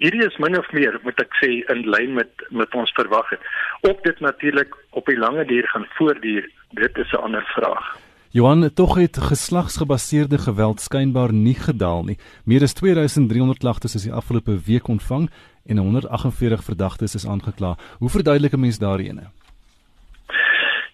hierdie 0.00 0.24
is 0.26 0.38
min 0.42 0.58
of 0.58 0.66
meer 0.72 0.98
moet 1.04 1.20
ek 1.22 1.38
sê 1.42 1.50
in 1.72 1.84
lyn 1.86 2.16
met 2.18 2.46
met 2.50 2.74
ons 2.74 2.92
verwag 2.98 3.30
het. 3.30 3.46
Op 3.88 4.02
dit 4.04 4.20
natuurlik 4.20 4.74
op 4.90 5.06
die 5.06 5.18
lange 5.18 5.44
duur 5.44 5.68
gaan 5.74 5.86
voortduur. 5.98 6.50
Dit 6.80 6.98
is 6.98 7.12
'n 7.12 7.22
ander 7.28 7.46
vraag. 7.54 7.96
Johan, 8.30 8.70
tog 8.74 8.94
het 8.94 9.16
geslagsgebaseerde 9.16 10.38
geweld 10.38 10.80
skynbaar 10.80 11.32
nie 11.32 11.54
gedaal 11.54 12.04
nie. 12.04 12.18
Meer 12.44 12.62
as 12.62 12.72
2300 12.72 13.58
klagtes 13.58 13.94
is 13.94 14.02
die 14.02 14.12
afgelope 14.12 14.58
week 14.66 14.88
ontvang 14.88 15.30
en 15.66 15.78
148 15.78 16.64
verdagtes 16.64 17.14
is 17.14 17.26
aangekla. 17.26 17.76
Hoe 17.98 18.10
verduidelik 18.10 18.52
'n 18.52 18.60
mens 18.60 18.78
daarin? 18.78 19.20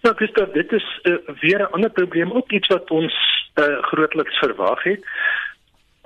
Ja, 0.03 0.11
Gustav, 0.15 0.49
dit 0.51 0.71
is 0.71 0.99
uh, 1.03 1.15
weer 1.39 1.59
'n 1.59 1.71
ander 1.71 1.89
probleem, 1.89 2.31
ook 2.31 2.51
iets 2.51 2.67
wat 2.67 2.89
ons 2.91 3.13
uh, 3.55 3.81
grootliks 3.81 4.37
verwag 4.37 4.83
het. 4.83 5.05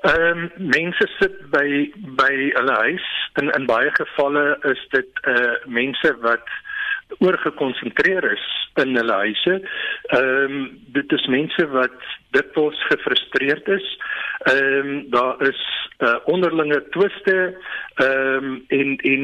Ehm 0.02 0.38
um, 0.38 0.52
mense 0.56 1.08
sit 1.20 1.50
by 1.50 1.92
by 2.20 2.34
hulle 2.54 2.76
huis 2.86 3.08
in 3.42 3.50
in 3.50 3.66
baie 3.66 3.90
gevalle 3.94 4.58
is 4.62 4.84
dit 4.90 5.10
uh 5.34 5.56
mense 5.66 6.18
wat 6.22 6.46
oorgekonsentreer 7.18 8.32
is 8.32 8.46
in 8.84 8.96
hulle 8.96 9.18
huise. 9.24 9.56
Ehm 10.04 10.44
um, 10.44 10.82
dit 11.00 11.12
is 11.12 11.26
mense 11.26 11.68
wat 11.68 11.98
dikwels 12.38 12.86
gefrustreerd 12.92 13.68
is. 13.68 13.88
Ehm 14.54 14.78
um, 14.78 15.10
daar 15.10 15.42
is 15.42 15.64
uh 15.98 16.16
onderlinge 16.24 16.84
twiste 16.90 17.58
ehm 17.96 18.46
um, 18.46 18.64
en 18.68 18.96
en 18.98 19.24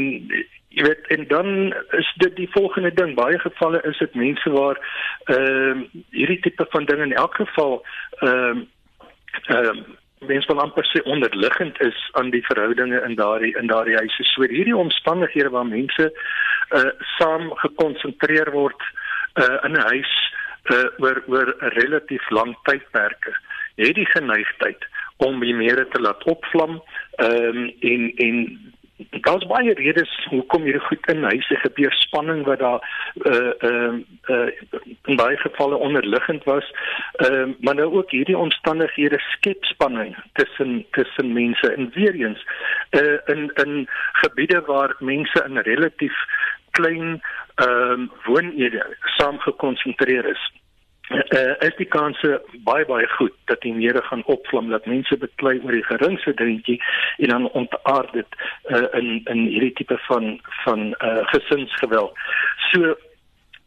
jy 0.73 0.85
weet 0.87 1.07
en 1.15 1.27
dan 1.27 1.73
is 1.97 2.13
dit 2.17 2.35
die 2.35 2.49
volgende 2.51 2.93
ding. 2.93 3.15
Baie 3.15 3.39
gevalle 3.39 3.81
is 3.89 3.97
dit 3.97 4.15
mense 4.15 4.49
waar 4.49 4.79
ehm 5.25 5.83
uh, 5.83 6.03
hierdie 6.09 6.39
tipe 6.45 6.65
van 6.69 6.85
dinge 6.85 7.03
in 7.09 7.13
elk 7.13 7.35
geval 7.35 7.83
ehm 8.19 8.63
uh, 8.63 9.57
ehm 9.57 9.77
uh, 9.77 9.83
mens 10.27 10.45
van 10.45 10.59
amper 10.59 10.85
sê 10.87 11.01
onderliggend 11.03 11.81
is 11.81 12.09
aan 12.11 12.29
die 12.29 12.45
verhoudinge 12.45 13.01
in 13.07 13.15
daardie 13.15 13.57
in 13.59 13.67
daardie 13.67 13.97
huise. 13.97 14.23
So 14.23 14.47
hierdie 14.47 14.77
omstandighede 14.77 15.49
waar 15.49 15.67
mense 15.67 16.11
uh 16.77 16.91
saam 17.17 17.51
gekonsentreer 17.65 18.51
word 18.51 18.81
uh 19.35 19.57
in 19.67 19.77
'n 19.77 19.87
huis 19.91 20.13
uh 20.71 20.85
oor 20.97 21.23
oor 21.27 21.55
'n 21.59 21.73
relatief 21.79 22.29
lang 22.29 22.55
tydperke 22.63 23.35
het 23.75 23.95
die 23.95 24.09
geneigtheid 24.09 24.87
om 25.17 25.39
die 25.39 25.55
mere 25.55 25.87
te 25.87 26.01
laat 26.01 26.23
opvlam 26.23 26.81
ehm 27.15 27.57
um, 27.57 27.73
en 27.79 28.11
en 28.15 28.37
daar's 28.97 29.45
baie 29.47 29.73
redes 29.73 30.11
hoekom 30.29 30.63
hierdie 30.63 30.81
goed 30.87 31.07
in 31.11 31.23
huise 31.23 31.55
gebeur 31.55 31.93
spanning 31.97 32.43
wat 32.45 32.59
daar 32.59 32.81
uh 33.29 33.51
uh, 33.69 33.93
uh, 34.29 34.49
in 35.09 35.15
baie 35.15 35.37
gevalle 35.37 35.75
onderliggend 35.75 36.43
was. 36.43 36.71
Uh, 37.25 37.49
maar 37.59 37.75
nou 37.75 37.89
ook 37.93 38.11
hierdie 38.11 38.37
omstandighede 38.37 39.19
skep 39.19 39.65
spanning 39.65 40.15
tussen 40.33 40.85
tussen 40.91 41.33
mense. 41.33 41.73
En 41.73 41.91
weer 41.93 42.13
eens 42.13 42.45
uh 42.91 43.17
in 43.25 43.51
in 43.63 43.87
gebiede 44.13 44.61
waar 44.61 44.95
mense 44.99 45.43
in 45.47 45.57
relatief 45.57 46.15
klein 46.71 47.21
ehm 47.55 47.91
um, 47.91 48.11
woonhede 48.25 48.97
saam 49.17 49.39
gekonsentreer 49.39 50.25
is 50.25 50.51
uh, 51.09 51.55
is 51.59 51.75
die 51.77 51.87
kanse 51.87 52.41
baie 52.63 52.85
baie 52.85 53.07
goed 53.17 53.33
dat 53.51 53.61
die 53.61 53.73
mere 53.73 54.01
gaan 54.01 54.23
opvlam 54.25 54.69
dat 54.69 54.85
mense 54.85 55.17
beklei 55.17 55.59
oor 55.63 55.75
die 55.75 55.87
geringste 55.87 56.33
dingetjie 56.33 56.79
en 57.17 57.29
dan 57.29 57.49
ontaard 57.49 58.13
dit 58.13 58.37
uh, 58.69 58.85
in 58.99 59.21
in 59.25 59.45
hierdie 59.47 59.73
tipe 59.73 59.97
van 60.07 60.39
van 60.63 60.85
uh, 60.99 61.27
gesinsgeweld. 61.35 62.17
So 62.71 62.95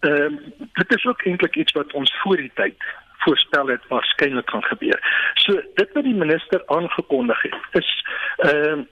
ehm 0.01 0.33
uh, 0.33 0.69
dit 0.73 0.97
is 0.97 1.05
ook 1.05 1.23
eintlik 1.23 1.57
iets 1.57 1.73
wat 1.73 1.93
ons 1.93 2.15
voor 2.23 2.37
die 2.37 2.53
tyd 2.55 2.77
voorspel 3.27 3.67
het 3.67 3.87
waarskynlik 3.89 4.51
gaan 4.51 4.65
gebeur. 4.65 5.01
So 5.35 5.61
dit 5.75 5.93
wat 5.93 6.05
die 6.05 6.15
minister 6.15 6.63
aangekondig 6.67 7.43
het 7.43 7.83
is 7.83 7.91
ehm 8.37 8.79
uh, 8.79 8.85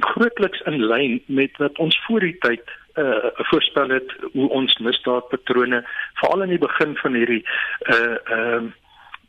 grootliks 0.00 0.60
in 0.60 0.84
lyn 0.84 1.22
met 1.26 1.56
wat 1.56 1.78
ons 1.78 1.98
voor 2.06 2.20
die 2.20 2.36
tyd 2.38 2.70
uh 3.00 3.30
voorspel 3.50 3.88
het 3.88 4.14
hoe 4.32 4.48
ons 4.48 4.78
misdaadpatrone 4.78 5.82
veral 6.20 6.42
in 6.42 6.54
die 6.54 6.62
begin 6.62 6.96
van 7.02 7.14
hierdie 7.14 7.42
uh 7.88 8.16
ehm 8.24 8.66
uh, 8.66 8.72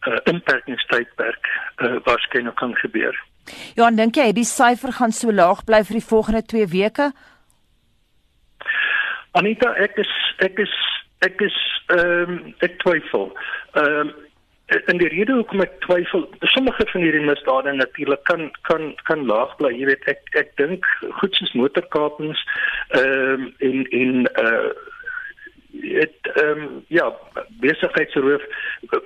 uh, 0.07 0.19
inperkingstydperk 0.23 1.47
uh 1.77 1.95
waarskynlik 2.03 2.55
kan 2.55 2.75
gebeur. 2.75 3.15
Ja, 3.75 3.91
dink 3.91 4.15
jy 4.15 4.31
die 4.35 4.47
syfer 4.47 4.93
gaan 4.95 5.11
so 5.11 5.31
laag 5.31 5.63
bly 5.67 5.83
vir 5.83 5.99
die 5.99 6.07
volgende 6.07 6.43
2 6.47 6.67
weke? 6.71 7.11
Anita, 9.39 9.73
ek 9.81 9.97
is 9.97 10.11
ek 10.45 10.59
is 10.59 10.75
ek 11.25 11.41
is 11.41 11.55
ehm 11.95 12.35
um, 12.35 12.53
ek 12.65 12.77
twyfel. 12.83 13.31
Ehm 13.79 14.07
um, 14.07 14.13
en 14.65 14.97
die 14.97 15.09
rede 15.11 15.33
hoekom 15.33 15.61
ek 15.61 15.75
twyfel, 15.83 16.23
sommige 16.53 16.85
van 16.91 17.03
hierdie 17.03 17.25
misdade 17.25 17.73
natuurlik 17.75 18.23
kan 18.29 18.47
kan 18.69 18.93
kan 19.09 19.25
laag 19.27 19.55
bly. 19.59 19.73
Jy 19.75 19.89
weet 19.91 20.07
ek 20.07 20.39
ek 20.39 20.55
dink 20.61 20.87
goed 21.19 21.35
soos 21.35 21.53
motorkapings 21.59 22.41
ehm 22.99 23.43
um, 23.43 23.53
en 23.59 23.85
en 23.99 24.25
uh 24.45 24.73
dit 25.73 26.27
ehm 26.37 26.63
um, 26.63 26.83
ja, 26.87 27.09
besigheidsroof 27.63 28.43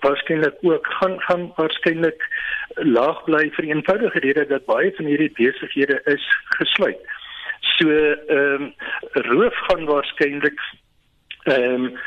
waarskynlik 0.05 0.57
ook 0.61 0.87
gaan 0.99 1.19
gaan 1.25 1.51
waarskynlik 1.55 2.25
laag 2.75 3.23
bly 3.25 3.47
vir 3.55 3.65
die 3.65 3.73
eenvoudige 3.73 4.19
rede 4.25 4.45
dat 4.51 4.65
baie 4.65 4.91
van 4.97 5.09
hierdie 5.09 5.31
besighede 5.39 6.01
is 6.13 6.25
gesluit. 6.59 7.01
So 7.77 7.89
ehm 7.89 8.67
um, 8.67 8.73
roof 9.31 9.63
gaan 9.69 9.89
waarskynlik 9.89 10.61
ehm 11.47 11.85
um, 11.85 11.97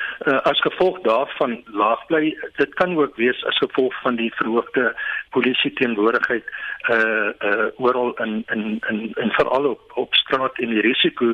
as 0.43 0.61
gevolg 0.61 1.01
daarvan 1.01 1.63
laag 1.65 2.07
bly 2.07 2.37
dit 2.57 2.75
kan 2.75 2.97
ook 2.99 3.17
wees 3.17 3.45
as 3.45 3.59
gevolg 3.59 3.95
van 4.03 4.17
die 4.17 4.33
verhoogde 4.35 4.95
polisie 5.31 5.73
teenwoordigheid 5.73 6.45
uh 6.91 7.31
uh 7.49 7.69
oral 7.77 8.13
in 8.25 8.43
in 8.55 8.81
in 8.89 9.01
in 9.15 9.31
veral 9.39 9.71
op 9.71 9.93
op 9.95 10.15
straat 10.15 10.59
en 10.59 10.75
die 10.75 10.81
risiko 10.81 11.33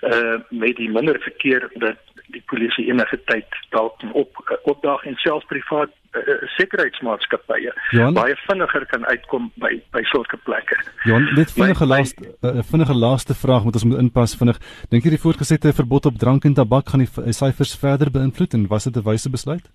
uh 0.00 0.36
met 0.48 0.76
die 0.76 0.90
minder 0.90 1.20
verkeer 1.20 1.70
dat 1.74 1.96
die 2.26 2.42
polisie 2.46 2.86
enige 2.90 3.18
tyd 3.24 3.60
dalk 3.70 4.02
op 4.12 4.60
opdaag 4.62 5.04
en 5.04 5.16
selfs 5.16 5.46
privaat 5.46 5.90
uh, 6.14 6.36
sekuriteitsmaatskappye 6.56 7.72
baie 8.16 8.36
vinniger 8.46 8.86
kan 8.92 9.06
uitkom 9.10 9.50
by 9.62 9.72
by 9.94 10.02
sulke 10.12 10.38
plekke. 10.44 10.78
Ja, 11.08 11.18
net 11.38 11.54
vinnige 11.56 11.86
laaste 11.86 12.30
uh, 12.42 12.62
vinnige 12.70 12.94
laaste 12.94 13.34
vraag 13.34 13.64
moet 13.64 13.80
ons 13.80 13.84
moet 13.84 13.98
inpas 14.04 14.36
vinnig. 14.38 14.60
Dink 14.90 15.04
jy 15.04 15.16
die 15.16 15.22
voortgesette 15.22 15.72
verbod 15.72 16.06
op 16.06 16.20
drank 16.20 16.44
en 16.44 16.54
tabak 16.54 16.92
gaan 16.92 17.04
die 17.04 17.32
syfers 17.32 17.76
verder 17.78 18.10
beïnvloed 18.10 18.54
en 18.54 18.68
was 18.68 18.84
dit 18.84 18.96
'n 18.96 19.06
wyse 19.08 19.30
besluit? 19.30 19.66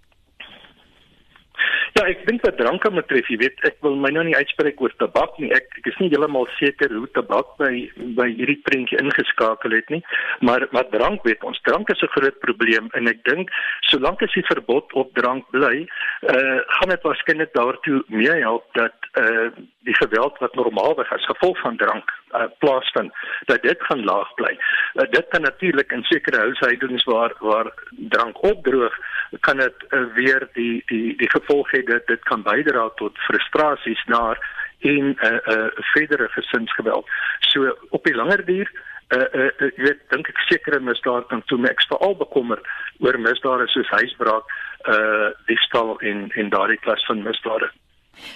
Ja, 1.92 2.06
ek 2.08 2.22
dink 2.24 2.44
wat 2.46 2.56
drank 2.56 2.80
kan 2.86 2.96
betref, 2.96 3.28
jy 3.28 3.36
weet, 3.42 3.58
ek 3.68 3.76
wil 3.84 3.98
my 4.00 4.10
nou 4.16 4.24
nie 4.24 4.36
uitspreek 4.38 4.80
oor 4.80 4.94
tabak 5.02 5.36
nie. 5.42 5.50
Ek 5.52 5.68
ek 5.82 5.90
is 5.92 5.98
nie 6.00 6.08
heeltemal 6.14 6.48
seker 6.56 6.94
hoe 6.94 7.10
tabak 7.18 7.50
by 7.60 7.72
by 8.20 8.30
hierdie 8.38 8.60
prentjie 8.68 9.00
ingeskakel 9.02 9.76
het 9.76 9.92
nie, 9.92 10.00
maar 10.48 10.68
maar 10.72 10.88
drank 10.94 11.26
weet 11.28 11.44
ons, 11.44 11.60
drank 11.68 11.92
is 11.92 12.04
'n 12.04 12.14
groot 12.16 12.40
probleem 12.46 12.88
en 12.96 13.12
ek 13.12 13.24
dink 13.28 13.52
solank 13.92 14.24
as 14.24 14.32
die 14.38 14.48
verbod 14.48 14.94
op 14.94 15.12
drank 15.20 15.44
bly, 15.52 15.84
eh 15.84 16.36
uh, 16.38 16.60
gaan 16.80 16.96
dit 16.96 17.04
waarskynlik 17.04 17.54
daartoe 17.54 18.04
mee 18.08 18.40
help 18.40 18.66
dat 18.74 18.96
eh 19.20 19.28
uh, 19.28 19.52
die 19.84 19.96
geweld 19.96 20.38
wat 20.40 20.56
normaalweg 20.56 21.12
as 21.12 21.26
gevolg 21.26 21.60
van 21.60 21.78
drank 21.78 22.08
uh, 22.34 22.46
plaasvind 22.60 23.12
dat 23.46 23.62
dit 23.62 23.84
gaan 23.84 24.04
laag 24.04 24.34
bly. 24.34 24.54
Uh, 24.94 25.10
dit 25.12 25.26
kan 25.30 25.42
natuurlik 25.42 25.92
in 25.92 26.04
sekere 26.04 26.38
huishoudings 26.38 27.04
waar 27.04 27.34
waar 27.40 27.74
drank 27.90 28.44
opdroog, 28.44 28.96
kan 29.40 29.58
dit 29.58 29.76
uh, 29.90 30.04
weer 30.14 30.48
die 30.54 30.84
die 30.86 31.18
die 31.18 31.30
gevolg 31.30 31.72
dat 31.86 32.08
dit 32.08 32.24
kan 32.24 32.44
bydra 32.44 32.90
tot 32.96 33.18
frustrasies 33.28 34.04
na 34.08 34.36
en 34.80 35.06
'n 35.10 35.18
uh, 35.24 35.30
'n 35.30 35.54
uh, 35.54 35.86
verdere 35.94 36.28
gesinsgeweld. 36.28 37.06
So 37.40 37.78
op 37.90 38.04
die 38.04 38.16
langer 38.16 38.46
duur 38.46 38.72
uh 39.12 39.28
uh 39.40 39.68
ek 39.68 39.78
weet 39.78 40.00
dink 40.10 40.30
ek 40.32 40.40
sekere 40.48 40.80
misdade 40.80 41.28
kan 41.28 41.44
toe 41.52 41.60
ek 41.68 41.84
veral 41.90 42.16
bekommer 42.16 42.60
oor 43.00 43.18
misdade 43.20 43.68
soos 43.68 43.90
huisbraak 43.90 44.46
uh 44.88 45.30
diefstal 45.48 45.98
en 46.00 46.30
en 46.36 46.50
daardie 46.50 46.80
klas 46.80 47.06
van 47.06 47.24
misdade. 47.24 47.70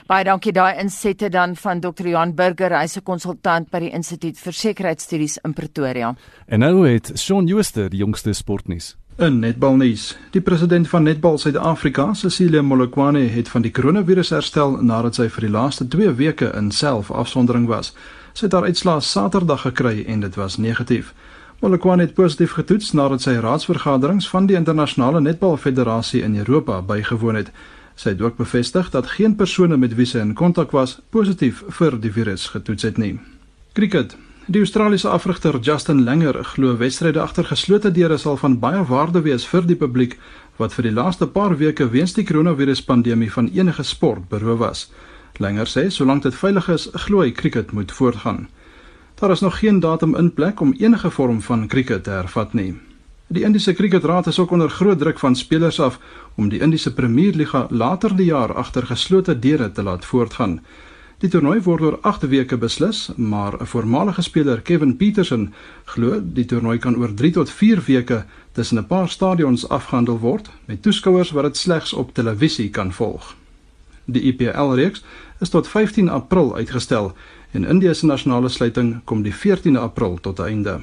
Baie 0.07 0.23
dankie 0.27 0.53
daai 0.55 0.79
insette 0.81 1.29
dan 1.29 1.55
van 1.55 1.79
Dr. 1.79 2.07
Johan 2.07 2.35
Burger, 2.35 2.75
hy's 2.79 2.97
'n 2.97 3.03
konsultant 3.03 3.71
by 3.71 3.79
die 3.79 3.93
Instituut 3.93 4.37
vir 4.39 4.53
Sekuriteitsstudies 4.53 5.37
in 5.45 5.53
Pretoria. 5.53 6.15
En 6.47 6.59
nou 6.59 6.87
het 6.87 7.11
Shaun 7.17 7.47
Schuster 7.47 7.89
die 7.89 7.99
jongste 7.99 8.33
sportnuus. 8.33 8.95
In 9.15 9.39
netbalnuus, 9.39 10.17
die 10.31 10.41
president 10.41 10.89
van 10.91 11.03
Netbal 11.03 11.37
Suid-Afrika, 11.37 12.13
Cecilia 12.13 12.61
Molokwane, 12.61 13.19
het 13.19 13.47
van 13.49 13.63
die 13.63 13.71
koronavirus 13.71 14.33
herstel 14.35 14.75
nadat 14.83 15.15
sy 15.15 15.29
vir 15.31 15.45
die 15.47 15.51
laaste 15.53 15.87
2 15.87 16.11
weke 16.19 16.49
in 16.59 16.67
self-afsondering 16.75 17.69
was. 17.69 17.93
Sy 18.35 18.49
het 18.49 18.57
haar 18.57 18.67
uitslae 18.67 18.99
Saterdag 18.99 19.63
gekry 19.63 20.03
en 20.11 20.25
dit 20.25 20.35
was 20.35 20.57
negatief. 20.59 21.13
Molokwane 21.63 22.09
het 22.09 22.13
positief 22.19 22.57
getoets 22.59 22.91
nadat 22.91 23.23
sy 23.23 23.37
raadsvergaderings 23.39 24.27
van 24.27 24.51
die 24.51 24.59
internasionale 24.59 25.23
netbalfederasie 25.23 26.19
in 26.27 26.35
Europa 26.35 26.81
bygewoon 26.83 27.39
het. 27.39 27.55
Sy 27.95 28.17
het 28.17 28.21
ook 28.21 28.35
bevestig 28.35 28.91
dat 28.91 29.15
geen 29.15 29.39
persone 29.39 29.79
met 29.79 29.95
wie 29.95 30.11
sy 30.11 30.19
in 30.27 30.35
kontak 30.35 30.75
was 30.75 30.99
positief 31.15 31.63
vir 31.79 31.95
die 32.03 32.11
virus 32.11 32.49
getoets 32.51 32.83
het 32.83 32.99
nie. 32.99 33.15
Cricket. 33.79 34.17
Die 34.47 34.59
Australiese 34.59 35.09
afrigter 35.09 35.57
Justin 35.59 36.03
Langer 36.03 36.43
glo 36.43 36.75
wedstryde 36.77 37.21
agter 37.21 37.47
geslote 37.49 37.89
deure 37.91 38.17
sal 38.21 38.35
van 38.37 38.59
baie 38.61 38.83
waarde 38.85 39.23
wees 39.25 39.47
vir 39.49 39.65
die 39.65 39.77
publiek 39.79 40.19
wat 40.59 40.75
vir 40.77 40.85
die 40.85 40.93
laaste 40.93 41.25
paar 41.25 41.55
weke 41.57 41.87
weens 41.89 42.13
die 42.13 42.27
koronaviruspandemie 42.29 43.31
van 43.33 43.49
enige 43.49 43.83
sport 43.83 44.29
beroof 44.29 44.59
was. 44.59 44.83
Langer 45.41 45.65
sê 45.65 45.87
solank 45.89 46.27
dit 46.27 46.37
veilig 46.37 46.69
is, 46.69 46.87
glo 47.07 47.25
hy 47.25 47.31
cricket 47.33 47.73
moet 47.73 47.91
voortgaan. 47.91 48.45
Daar 49.17 49.33
is 49.33 49.41
nog 49.41 49.57
geen 49.63 49.79
datum 49.81 50.13
in 50.15 50.29
plek 50.29 50.61
om 50.61 50.77
enige 50.77 51.09
vorm 51.09 51.41
van 51.41 51.67
cricket 51.67 52.03
te 52.03 52.13
hervat 52.13 52.53
nie. 52.53 52.75
Die 53.27 53.43
Indiese 53.43 53.73
Kriketraad 53.73 54.27
is 54.27 54.39
ook 54.39 54.51
onder 54.51 54.69
groot 54.69 54.99
druk 54.99 55.19
van 55.19 55.35
spelers 55.35 55.79
af 55.79 55.97
om 56.35 56.49
die 56.53 56.61
Indiese 56.61 56.93
Premierliga 56.93 57.65
later 57.69 58.13
die 58.15 58.29
jaar 58.29 58.53
agter 58.53 58.85
geslote 58.85 59.39
deure 59.39 59.71
te 59.71 59.83
laat 59.83 60.05
voortgaan. 60.05 60.59
Die 61.23 61.29
toernooi 61.31 61.61
word 61.63 61.81
oor 61.81 61.95
8 62.03 62.25
weke 62.27 62.57
beslis, 62.59 63.09
maar 63.15 63.53
'n 63.61 63.65
voormalige 63.65 64.21
speler, 64.21 64.61
Kevin 64.61 64.97
Peterson, 64.97 65.53
glo 65.85 66.19
die 66.23 66.45
toernooi 66.45 66.77
kan 66.77 66.95
oor 66.95 67.13
3 67.13 67.31
tot 67.31 67.49
4 67.49 67.83
weke 67.87 68.25
tussen 68.51 68.77
'n 68.77 68.87
paar 68.87 69.09
stadions 69.09 69.69
afgehandel 69.69 70.19
word 70.19 70.49
met 70.65 70.81
toeskouers 70.81 71.31
wat 71.31 71.43
dit 71.43 71.57
slegs 71.57 71.93
op 71.93 72.13
televisie 72.13 72.69
kan 72.69 72.93
volg. 72.93 73.35
Die 74.05 74.21
IPL-reeks 74.21 75.03
is 75.39 75.49
tot 75.49 75.67
15 75.67 76.09
April 76.09 76.55
uitgestel 76.55 77.13
en 77.51 77.63
Indië 77.63 77.93
se 77.93 78.05
nasionale 78.05 78.49
sluiting 78.49 79.01
kom 79.03 79.23
die 79.23 79.33
14de 79.33 79.79
April 79.79 80.17
tot 80.21 80.39
einde. 80.39 80.81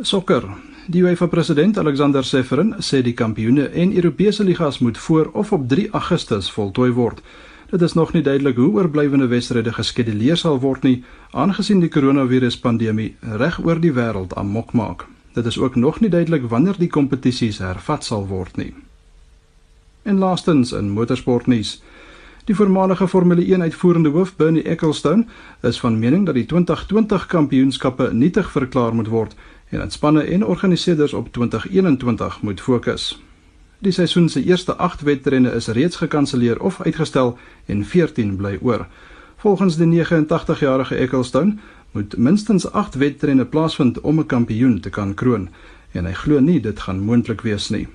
Sokker. 0.00 0.42
Die 0.86 1.02
UEFA 1.02 1.26
president 1.26 1.78
Alexander 1.78 2.24
Seferin 2.24 2.74
sê 2.78 3.02
die 3.02 3.14
kampioene 3.14 3.68
en 3.68 3.94
Europese 3.94 4.44
ligas 4.44 4.78
moet 4.78 4.98
voor 4.98 5.30
of 5.32 5.52
op 5.52 5.68
3 5.68 5.90
Augustus 5.90 6.50
voltooi 6.50 6.90
word. 6.92 7.22
Dit 7.70 7.82
is 7.82 7.92
nog 7.92 8.12
nie 8.12 8.22
duidelik 8.22 8.56
hoe 8.56 8.72
oorblywende 8.72 9.26
wedstryde 9.26 9.72
geskeduleer 9.72 10.36
sal 10.36 10.60
word 10.60 10.82
nie, 10.82 11.04
aangesien 11.32 11.80
die 11.80 11.88
koronaviruspandemie 11.88 13.14
reg 13.40 13.58
oor 13.64 13.80
die 13.80 13.92
wêreld 13.92 14.34
amok 14.36 14.72
maak. 14.72 15.06
Dit 15.34 15.46
is 15.46 15.58
ook 15.58 15.74
nog 15.74 16.00
nie 16.00 16.10
duidelik 16.10 16.44
wanneer 16.48 16.76
die 16.78 16.88
kompetisies 16.88 17.58
hervat 17.58 18.04
sal 18.04 18.26
word 18.28 18.56
nie. 18.56 18.74
En 20.02 20.18
laastens 20.18 20.72
in 20.72 20.90
motorsportnuus. 20.90 21.82
Die 22.44 22.54
voormalige 22.54 23.08
Formule 23.08 23.44
1 23.44 23.62
uitvoerende 23.62 24.08
hoof 24.08 24.36
Bernie 24.36 24.62
Ecclestone 24.62 25.24
is 25.60 25.80
van 25.80 25.98
mening 25.98 26.26
dat 26.26 26.34
die 26.34 26.46
2020 26.46 27.26
kampioenskappe 27.26 28.10
nietig 28.12 28.50
verklaar 28.50 28.94
moet 28.94 29.08
word 29.08 29.34
en 29.68 29.78
dat 29.78 29.92
spanne 29.92 30.22
en 30.22 30.44
organiseerders 30.46 31.12
op 31.12 31.32
2021 31.32 32.42
moet 32.42 32.60
fokus. 32.60 33.22
Die 33.84 33.92
seisoen 33.92 34.30
se 34.32 34.40
eerste 34.44 34.76
8 34.80 35.02
wedrenne 35.04 35.50
is 35.52 35.66
reeds 35.66 35.96
gekanselleer 36.00 36.60
of 36.60 36.80
uitgestel 36.80 37.34
en 37.66 37.84
14 37.84 38.36
bly 38.36 38.56
oor. 38.62 38.86
Volgens 39.36 39.76
die 39.76 39.86
89-jarige 39.86 40.96
Ecclestone 40.96 41.58
moet 41.92 42.16
minstens 42.16 42.64
8 42.72 42.94
wedrenne 42.94 43.44
plaasvind 43.44 44.00
om 44.00 44.18
'n 44.18 44.26
kampioen 44.26 44.80
te 44.80 44.90
kan 44.90 45.14
kroon 45.14 45.48
en 45.92 46.04
hy 46.04 46.12
glo 46.12 46.40
nie 46.40 46.60
dit 46.60 46.80
gaan 46.80 47.00
moontlik 47.00 47.40
wees 47.40 47.68
nie. 47.68 47.88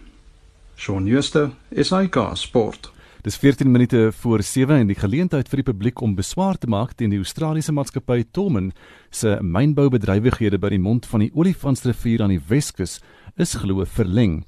Shaun 0.76 1.08
Schuster, 1.08 1.50
SAK 1.74 2.18
Sport. 2.34 2.92
Dis 3.22 3.38
14 3.38 3.72
minute 3.72 4.12
voor 4.12 4.44
7 4.44 4.76
en 4.76 4.88
die 4.88 5.00
geleentheid 5.00 5.50
vir 5.50 5.58
die 5.58 5.72
publiek 5.74 6.02
om 6.02 6.16
beswaar 6.16 6.58
te 6.58 6.68
maak 6.68 6.94
teen 6.94 7.10
die 7.10 7.18
Australiese 7.18 7.72
maatskappy 7.72 8.24
Tomen 8.32 8.72
se 9.10 9.38
mynboubedrywighede 9.42 10.60
by 10.60 10.70
die 10.70 10.80
mond 10.80 11.06
van 11.06 11.20
die 11.20 11.32
Olifantsrivier 11.34 12.22
aan 12.22 12.30
die 12.30 12.46
Weskus 12.48 13.02
is 13.36 13.54
glo 13.54 13.86
verleng. 13.86 14.46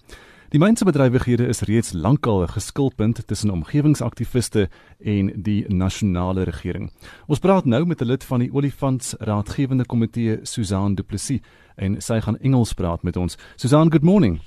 Die 0.52 0.60
mynse 0.60 0.84
bedrywighede 0.84 1.46
is 1.48 1.62
reeds 1.64 1.94
lankal 1.94 2.42
'n 2.44 2.48
geskilpunt 2.48 3.28
tussen 3.28 3.52
omgewingsaktiviste 3.52 4.68
en 5.00 5.32
die 5.44 5.64
nasionale 5.68 6.44
regering. 6.44 6.92
Ons 7.28 7.40
praat 7.40 7.66
nou 7.66 7.86
met 7.86 8.02
'n 8.02 8.06
lid 8.06 8.24
van 8.24 8.40
die 8.40 8.52
Olifants 8.54 9.16
Raadgewende 9.20 9.86
Komitee, 9.86 10.40
Susan 10.44 10.96
Du 10.96 11.04
Plessis, 11.04 11.40
en 11.76 12.02
sy 12.02 12.20
gaan 12.20 12.38
Engels 12.42 12.74
praat 12.74 13.04
met 13.04 13.16
ons. 13.18 13.38
Susan, 13.56 13.92
good 13.92 14.04
morning. 14.04 14.42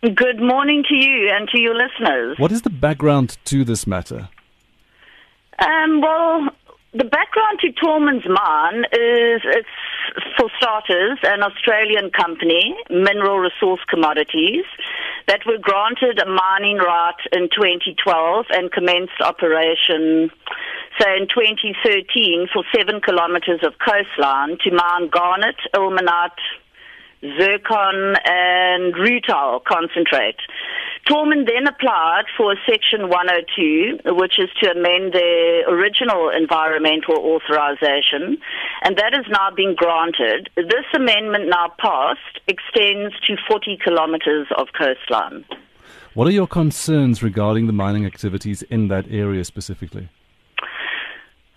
Good 0.00 0.40
morning 0.40 0.84
to 0.86 0.94
you 0.94 1.36
and 1.36 1.48
to 1.48 1.58
your 1.58 1.76
listeners. 1.76 2.38
What 2.38 2.50
is 2.52 2.60
the 2.60 2.76
background 2.80 3.44
to 3.44 3.64
this 3.64 3.84
matter? 3.84 4.28
Um, 5.58 6.00
well, 6.00 6.52
the 6.92 7.04
background 7.04 7.58
to 7.60 7.72
Tormans 7.72 8.26
Mine 8.26 8.84
is 8.92 9.42
it's, 9.44 9.76
for 10.36 10.48
starters, 10.56 11.18
an 11.22 11.42
Australian 11.42 12.10
company, 12.10 12.76
Mineral 12.90 13.38
Resource 13.40 13.82
Commodities, 13.90 14.64
that 15.28 15.44
were 15.46 15.58
granted 15.60 16.18
a 16.18 16.26
mining 16.26 16.78
right 16.78 17.20
in 17.32 17.48
2012 17.54 18.46
and 18.50 18.72
commenced 18.72 19.20
operation, 19.20 20.30
So 20.98 21.06
in 21.14 21.28
2013 21.28 22.48
for 22.52 22.64
seven 22.74 23.00
kilometres 23.00 23.60
of 23.62 23.74
coastline 23.78 24.56
to 24.64 24.70
mine 24.72 25.08
garnet, 25.12 25.56
ilmenite, 25.76 26.40
zircon, 27.20 28.16
and 28.24 28.94
rutile 28.94 29.62
concentrate. 29.64 30.40
Tormund 31.06 31.46
then 31.46 31.66
applied 31.66 32.24
for 32.36 32.54
Section 32.68 33.08
102, 33.08 34.00
which 34.14 34.38
is 34.38 34.48
to 34.62 34.70
amend 34.70 35.12
the 35.12 35.64
original 35.68 36.30
environmental 36.30 37.16
authorization, 37.16 38.38
and 38.82 38.96
that 38.96 39.12
has 39.14 39.24
now 39.30 39.50
been 39.54 39.74
granted. 39.74 40.50
This 40.56 40.84
amendment 40.94 41.48
now 41.48 41.72
passed 41.78 42.40
extends 42.46 43.14
to 43.26 43.36
40 43.48 43.78
kilometers 43.82 44.46
of 44.56 44.68
coastline. 44.76 45.44
What 46.14 46.26
are 46.26 46.32
your 46.32 46.46
concerns 46.46 47.22
regarding 47.22 47.66
the 47.66 47.72
mining 47.72 48.04
activities 48.04 48.62
in 48.62 48.88
that 48.88 49.06
area 49.10 49.44
specifically? 49.44 50.08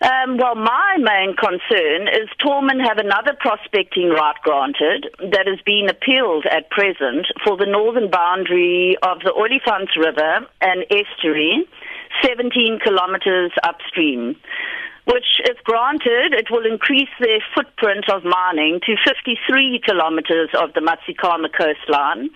Um, 0.01 0.37
well, 0.37 0.55
my 0.55 0.97
main 0.97 1.35
concern 1.35 2.07
is 2.09 2.27
Tormund 2.41 2.81
have 2.81 2.97
another 2.97 3.37
prospecting 3.39 4.09
right 4.09 4.35
granted 4.41 5.13
that 5.29 5.47
is 5.47 5.61
being 5.63 5.89
appealed 5.89 6.47
at 6.49 6.71
present 6.71 7.27
for 7.45 7.55
the 7.55 7.67
northern 7.67 8.09
boundary 8.09 8.97
of 9.03 9.19
the 9.19 9.29
Olifants 9.29 9.93
River 9.95 10.47
and 10.59 10.85
estuary, 10.89 11.67
17 12.25 12.79
kilometres 12.83 13.51
upstream. 13.63 14.35
Which, 15.05 15.37
if 15.45 15.63
granted, 15.65 16.33
it 16.33 16.49
will 16.49 16.65
increase 16.65 17.13
their 17.19 17.41
footprint 17.53 18.09
of 18.09 18.23
mining 18.23 18.79
to 18.85 18.95
53 19.05 19.81
kilometres 19.85 20.49
of 20.57 20.73
the 20.73 20.81
Matsikama 20.81 21.53
coastline 21.53 22.29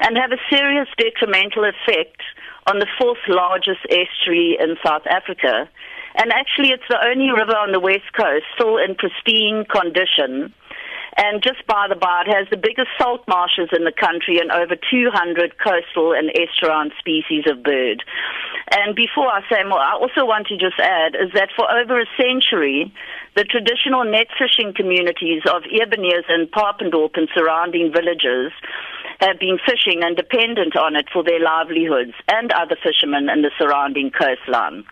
and 0.00 0.18
have 0.18 0.32
a 0.32 0.40
serious 0.52 0.88
detrimental 0.98 1.64
effect 1.64 2.20
on 2.66 2.78
the 2.78 2.86
fourth 3.00 3.24
largest 3.28 3.80
estuary 3.88 4.58
in 4.60 4.76
South 4.84 5.06
Africa. 5.08 5.68
And 6.16 6.32
actually, 6.32 6.70
it's 6.70 6.88
the 6.88 6.98
only 7.04 7.30
river 7.30 7.56
on 7.56 7.72
the 7.72 7.80
west 7.80 8.12
coast 8.16 8.44
still 8.54 8.78
in 8.78 8.94
pristine 8.94 9.64
condition. 9.64 10.52
And 11.16 11.42
just 11.42 11.66
by 11.66 11.86
the 11.88 11.96
by, 11.96 12.24
it 12.26 12.32
has 12.32 12.46
the 12.50 12.60
biggest 12.60 12.88
salt 12.98 13.24
marshes 13.26 13.70
in 13.72 13.84
the 13.84 13.92
country 13.92 14.38
and 14.38 14.52
over 14.52 14.76
200 14.76 15.56
coastal 15.56 16.12
and 16.12 16.28
estuarine 16.36 16.92
species 16.98 17.44
of 17.48 17.62
bird. 17.62 18.04
And 18.70 18.94
before 18.94 19.28
I 19.28 19.40
say 19.48 19.64
more, 19.64 19.80
I 19.80 19.94
also 19.94 20.26
want 20.26 20.46
to 20.48 20.56
just 20.58 20.78
add 20.78 21.16
is 21.16 21.32
that 21.32 21.48
for 21.56 21.64
over 21.72 22.00
a 22.00 22.06
century, 22.20 22.92
the 23.34 23.44
traditional 23.44 24.04
net 24.04 24.28
fishing 24.36 24.74
communities 24.74 25.42
of 25.48 25.64
Ebenezer 25.72 26.28
and 26.28 26.50
Papendorp 26.50 27.16
and 27.16 27.28
surrounding 27.34 27.92
villages 27.92 28.52
have 29.20 29.38
been 29.38 29.58
fishing 29.64 30.02
and 30.02 30.16
dependent 30.16 30.76
on 30.76 30.96
it 30.96 31.06
for 31.12 31.22
their 31.22 31.40
livelihoods 31.40 32.12
and 32.28 32.52
other 32.52 32.76
fishermen 32.76 33.28
in 33.28 33.42
the 33.42 33.50
surrounding 33.58 34.10
coastline. 34.10 34.84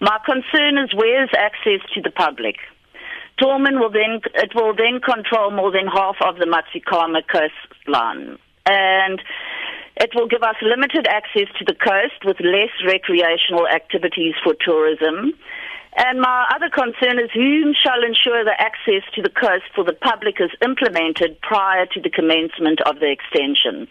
My 0.00 0.18
concern 0.24 0.78
is 0.78 0.94
where's 0.94 1.30
access 1.36 1.80
to 1.94 2.00
the 2.00 2.10
public? 2.10 2.56
Tormund 3.40 3.80
will 3.80 3.90
then 3.90 4.20
it 4.34 4.52
will 4.54 4.74
then 4.74 5.00
control 5.00 5.50
more 5.50 5.72
than 5.72 5.86
half 5.86 6.16
of 6.20 6.36
the 6.36 6.44
Matsikama 6.46 7.22
coastline. 7.26 8.38
And 8.66 9.22
it 9.96 10.10
will 10.14 10.28
give 10.28 10.42
us 10.42 10.56
limited 10.62 11.06
access 11.06 11.48
to 11.58 11.64
the 11.66 11.74
coast 11.74 12.24
with 12.24 12.40
less 12.40 12.72
recreational 12.86 13.66
activities 13.66 14.34
for 14.44 14.54
tourism. 14.60 15.32
And 15.96 16.20
my 16.20 16.46
other 16.54 16.70
concern 16.70 17.18
is 17.18 17.30
whom 17.34 17.74
shall 17.74 18.04
ensure 18.04 18.44
the 18.44 18.54
access 18.58 19.02
to 19.14 19.22
the 19.22 19.28
coast 19.28 19.64
for 19.74 19.84
the 19.84 19.92
public 19.92 20.40
is 20.40 20.50
implemented 20.62 21.40
prior 21.40 21.86
to 21.86 22.00
the 22.00 22.10
commencement 22.10 22.80
of 22.82 23.00
the 23.00 23.10
extension. 23.10 23.88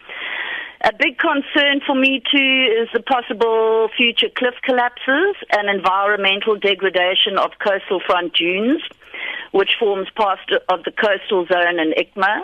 A 0.82 0.92
big 0.96 1.18
concern 1.18 1.82
for 1.86 1.94
me 1.94 2.22
too 2.24 2.66
is 2.80 2.88
the 2.94 3.02
possible 3.02 3.90
future 3.94 4.30
cliff 4.34 4.54
collapses 4.64 5.36
and 5.52 5.68
environmental 5.68 6.56
degradation 6.56 7.36
of 7.36 7.50
coastal 7.62 8.00
front 8.00 8.32
dunes, 8.32 8.80
which 9.52 9.76
forms 9.78 10.08
part 10.16 10.40
of 10.70 10.82
the 10.84 10.92
coastal 10.92 11.44
zone 11.52 11.78
in 11.78 11.92
ICMA. 11.92 12.40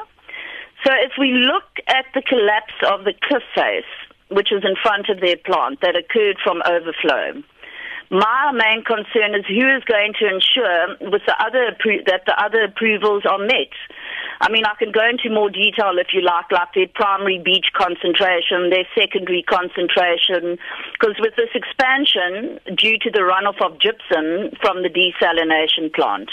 So 0.85 0.93
if 0.93 1.13
we 1.19 1.33
look 1.33 1.81
at 1.89 2.05
the 2.13 2.21
collapse 2.21 2.75
of 2.87 3.05
the 3.05 3.15
cliff 3.23 3.43
face, 3.55 3.89
which 4.29 4.53
is 4.53 4.63
in 4.65 4.77
front 4.83 5.09
of 5.09 5.21
their 5.21 5.39
plant 5.39 5.81
that 5.81 5.97
occurred 5.97 6.37
from 6.45 6.61
overflow, 6.69 7.43
my 8.11 8.53
main 8.55 8.85
concern 8.85 9.35
is 9.35 9.45
who 9.47 9.67
is 9.77 9.83
going 9.85 10.15
to 10.21 10.27
ensure 10.27 11.11
with 11.11 11.23
the 11.27 11.35
other 11.43 11.75
that 12.07 12.23
the 12.27 12.37
other 12.39 12.65
approvals 12.65 13.25
are 13.29 13.39
met. 13.39 13.75
I 14.41 14.51
mean, 14.51 14.65
I 14.67 14.75
can 14.79 14.93
go 14.93 15.01
into 15.09 15.31
more 15.33 15.49
detail 15.49 15.97
if 15.97 16.13
you 16.13 16.21
like, 16.21 16.53
like 16.53 16.69
their 16.75 16.89
primary 16.95 17.41
beach 17.43 17.73
concentration, 17.75 18.69
their 18.69 18.87
secondary 18.95 19.43
concentration, 19.43 20.59
because 20.93 21.17
with 21.19 21.35
this 21.37 21.51
expansion, 21.55 22.61
due 22.77 22.99
to 23.01 23.11
the 23.11 23.25
runoff 23.25 23.59
of 23.65 23.81
gypsum 23.81 24.53
from 24.61 24.83
the 24.85 24.93
desalination 24.93 25.93
plant, 25.93 26.31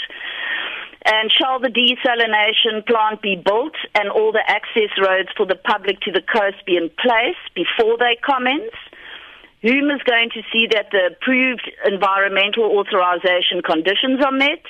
and 1.04 1.30
shall 1.30 1.60
the 1.60 1.68
desalination 1.68 2.86
plant 2.86 3.20
be 3.20 3.36
built 3.36 3.76
and 3.94 4.08
all 4.08 4.32
the 4.32 4.44
access 4.48 4.88
roads 5.00 5.28
for 5.36 5.44
the 5.44 5.54
public 5.54 6.00
to 6.00 6.12
the 6.12 6.22
coast 6.22 6.64
be 6.64 6.76
in 6.76 6.88
place 7.00 7.36
before 7.54 7.98
they 7.98 8.16
commence? 8.24 8.72
Whom 9.64 9.88
is 9.90 10.02
going 10.04 10.28
to 10.36 10.42
see 10.52 10.68
that 10.76 10.92
the 10.92 11.16
approved 11.16 11.64
environmental 11.88 12.76
authorization 12.76 13.64
conditions 13.64 14.20
are 14.22 14.30
met? 14.30 14.60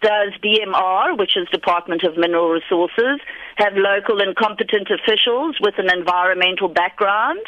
Does 0.00 0.32
DMR, 0.40 1.18
which 1.18 1.36
is 1.36 1.46
Department 1.52 2.04
of 2.04 2.16
Mineral 2.16 2.48
Resources, 2.48 3.20
have 3.56 3.74
local 3.76 4.22
and 4.22 4.34
competent 4.34 4.88
officials 4.88 5.56
with 5.60 5.74
an 5.76 5.92
environmental 5.92 6.68
background? 6.68 7.44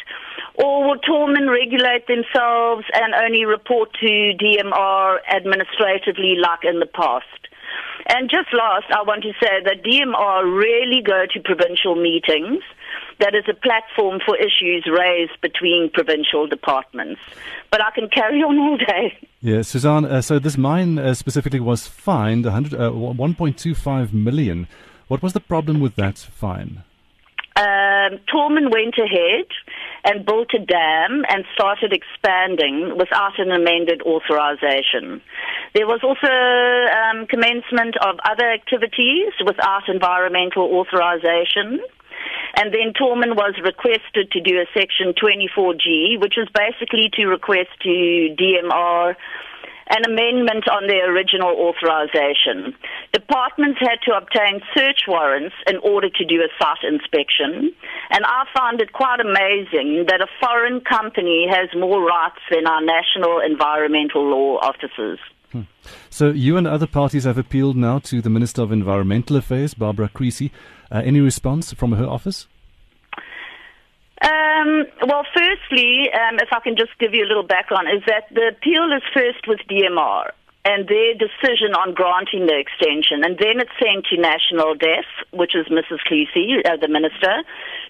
Or 0.53 0.85
will 0.87 0.99
Tormund 1.01 1.49
regulate 1.49 2.05
themselves 2.05 2.85
and 2.93 3.15
only 3.15 3.45
report 3.45 3.89
to 3.99 4.37
DMR 4.37 5.17
administratively 5.33 6.35
like 6.37 6.61
in 6.61 6.79
the 6.79 6.85
past? 6.85 7.25
And 8.13 8.29
just 8.29 8.53
last, 8.53 8.85
I 8.93 9.01
want 9.01 9.23
to 9.23 9.33
say 9.41 9.65
that 9.65 9.81
DMR 9.81 10.45
rarely 10.45 11.01
go 11.01 11.25
to 11.33 11.39
provincial 11.39 11.95
meetings. 11.95 12.61
That 13.19 13.35
is 13.35 13.43
a 13.49 13.53
platform 13.53 14.19
for 14.25 14.35
issues 14.37 14.87
raised 14.89 15.39
between 15.41 15.89
provincial 15.93 16.47
departments. 16.47 17.21
But 17.71 17.81
I 17.81 17.91
can 17.91 18.09
carry 18.09 18.41
on 18.41 18.57
all 18.57 18.77
day. 18.77 19.17
Yeah, 19.41 19.61
Suzanne, 19.61 20.05
uh, 20.05 20.21
so 20.21 20.39
this 20.39 20.57
mine 20.57 20.97
uh, 20.97 21.13
specifically 21.13 21.59
was 21.59 21.87
fined 21.87 22.45
100, 22.45 22.73
uh, 22.73 22.91
1.25 22.91 24.13
million. 24.13 24.67
What 25.07 25.21
was 25.21 25.33
the 25.33 25.39
problem 25.39 25.79
with 25.79 25.95
that 25.95 26.17
fine? 26.17 26.83
Um, 27.55 28.17
Tormund 28.33 28.71
went 28.73 28.97
ahead 28.97 29.45
and 30.05 30.25
built 30.25 30.49
a 30.55 30.59
dam 30.59 31.23
and 31.29 31.45
started 31.53 31.93
expanding 31.93 32.97
without 32.97 33.37
an 33.37 33.51
amended 33.51 34.01
authorization. 34.01 35.21
There 35.75 35.85
was 35.85 36.01
also 36.03 36.27
um, 36.27 37.27
commencement 37.27 37.95
of 38.01 38.17
other 38.25 38.49
activities 38.49 39.33
without 39.45 39.87
environmental 39.87 40.63
authorization. 40.73 41.79
And 42.55 42.73
then 42.73 42.93
Tormund 42.93 43.35
was 43.35 43.55
requested 43.63 44.31
to 44.31 44.41
do 44.41 44.59
a 44.61 44.65
Section 44.77 45.13
24G, 45.13 46.21
which 46.21 46.37
is 46.37 46.47
basically 46.53 47.09
to 47.13 47.25
request 47.25 47.69
to 47.81 48.35
DMR 48.37 49.15
an 49.89 50.05
amendment 50.05 50.67
on 50.69 50.87
their 50.87 51.13
original 51.13 51.49
authorization. 51.49 52.73
Departments 53.11 53.79
had 53.79 53.99
to 54.05 54.15
obtain 54.15 54.61
search 54.75 55.03
warrants 55.07 55.55
in 55.67 55.77
order 55.77 56.09
to 56.09 56.25
do 56.25 56.41
a 56.41 56.47
site 56.61 56.83
inspection, 56.83 57.73
and 58.09 58.25
I 58.25 58.45
found 58.55 58.81
it 58.81 58.93
quite 58.93 59.19
amazing 59.19 60.05
that 60.07 60.21
a 60.21 60.27
foreign 60.39 60.81
company 60.81 61.47
has 61.49 61.69
more 61.75 62.01
rights 62.01 62.39
than 62.49 62.65
our 62.65 62.81
national 62.81 63.39
environmental 63.39 64.23
law 64.23 64.59
officers. 64.59 65.19
Hmm. 65.51 65.61
So 66.09 66.31
you 66.31 66.57
and 66.57 66.65
other 66.65 66.87
parties 66.87 67.25
have 67.25 67.37
appealed 67.37 67.75
now 67.75 67.99
to 67.99 68.21
the 68.21 68.29
Minister 68.29 68.63
of 68.63 68.71
Environmental 68.71 69.35
Affairs, 69.35 69.73
Barbara 69.73 70.09
Creasy. 70.09 70.51
Uh, 70.93 71.01
any 71.03 71.19
response 71.19 71.73
from 71.73 71.93
her 71.93 72.05
office? 72.05 72.47
Um, 74.21 74.85
well, 75.07 75.25
firstly, 75.33 76.07
um, 76.13 76.37
if 76.37 76.49
I 76.53 76.59
can 76.61 76.77
just 76.77 76.91
give 76.99 77.15
you 77.15 77.25
a 77.25 77.27
little 77.27 77.43
background, 77.43 77.87
is 77.89 78.03
that 78.05 78.29
the 78.29 78.53
appeal 78.53 78.93
is 78.95 79.01
first 79.11 79.47
with 79.47 79.59
DMR 79.67 80.29
and 80.63 80.87
their 80.87 81.13
decision 81.17 81.73
on 81.75 81.93
granting 81.93 82.45
the 82.45 82.55
extension, 82.55 83.25
and 83.25 83.35
then 83.35 83.59
it's 83.59 83.73
sent 83.81 84.05
to 84.07 84.21
National 84.21 84.75
DEF, 84.75 85.03
which 85.33 85.55
is 85.55 85.67
Mrs. 85.67 85.99
Cleese, 86.07 86.63
uh, 86.63 86.77
the 86.77 86.87
minister, 86.87 87.43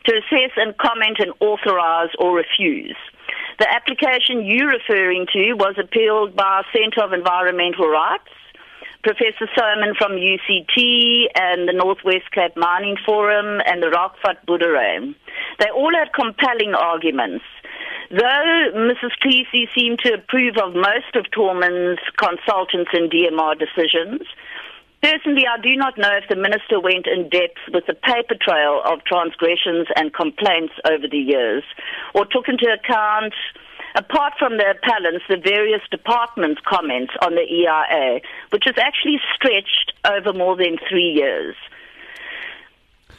to 0.05 0.11
assess 0.17 0.55
and 0.55 0.75
comment 0.77 1.17
and 1.19 1.33
authorize 1.39 2.09
or 2.17 2.33
refuse. 2.33 2.97
The 3.59 3.69
application 3.69 4.41
you're 4.41 4.73
referring 4.73 5.27
to 5.33 5.53
was 5.53 5.75
appealed 5.77 6.35
by 6.35 6.63
Centre 6.73 7.03
of 7.03 7.13
Environmental 7.13 7.87
Rights, 7.87 8.31
Professor 9.03 9.51
Soman 9.51 9.97
from 9.97 10.13
UCT 10.13 11.27
and 11.35 11.67
the 11.67 11.75
Northwest 11.75 12.31
Cape 12.31 12.55
Mining 12.55 12.95
Forum 13.05 13.59
and 13.65 13.83
the 13.83 13.91
Rockfort 13.91 14.39
Boerdery. 14.47 15.13
They 15.59 15.69
all 15.75 15.91
had 15.93 16.13
compelling 16.15 16.73
arguments. 16.73 17.43
Though 18.11 18.71
Mrs. 18.73 19.11
Cleese 19.21 19.67
seemed 19.75 19.99
to 20.05 20.13
approve 20.13 20.55
of 20.55 20.73
most 20.73 21.15
of 21.15 21.25
Torman's 21.35 21.99
consultants 22.15 22.91
and 22.93 23.11
DMR 23.11 23.59
decisions, 23.59 24.21
personally 25.01 25.43
I 25.51 25.59
do 25.59 25.75
not 25.75 25.97
know 25.97 26.15
if 26.15 26.29
the 26.29 26.39
minister 26.39 26.79
went 26.79 27.05
in 27.05 27.27
depth 27.27 27.59
with 27.73 27.83
the 27.87 27.95
paper 27.95 28.35
trail 28.39 28.81
of 28.85 29.03
transgressions 29.03 29.87
and 29.97 30.13
complaints 30.13 30.73
over 30.87 31.09
the 31.11 31.19
years, 31.19 31.63
or 32.15 32.25
took 32.25 32.47
into 32.47 32.71
account 32.71 33.33
apart 33.95 34.33
from 34.39 34.57
the 34.57 34.71
appellants, 34.71 35.25
the 35.29 35.37
various 35.37 35.81
departments' 35.91 36.61
comments 36.65 37.13
on 37.21 37.35
the 37.35 37.41
EIA, 37.41 38.21
which 38.49 38.67
is 38.67 38.75
actually 38.77 39.19
stretched 39.35 39.93
over 40.05 40.33
more 40.33 40.55
than 40.55 40.77
three 40.89 41.11
years. 41.11 41.55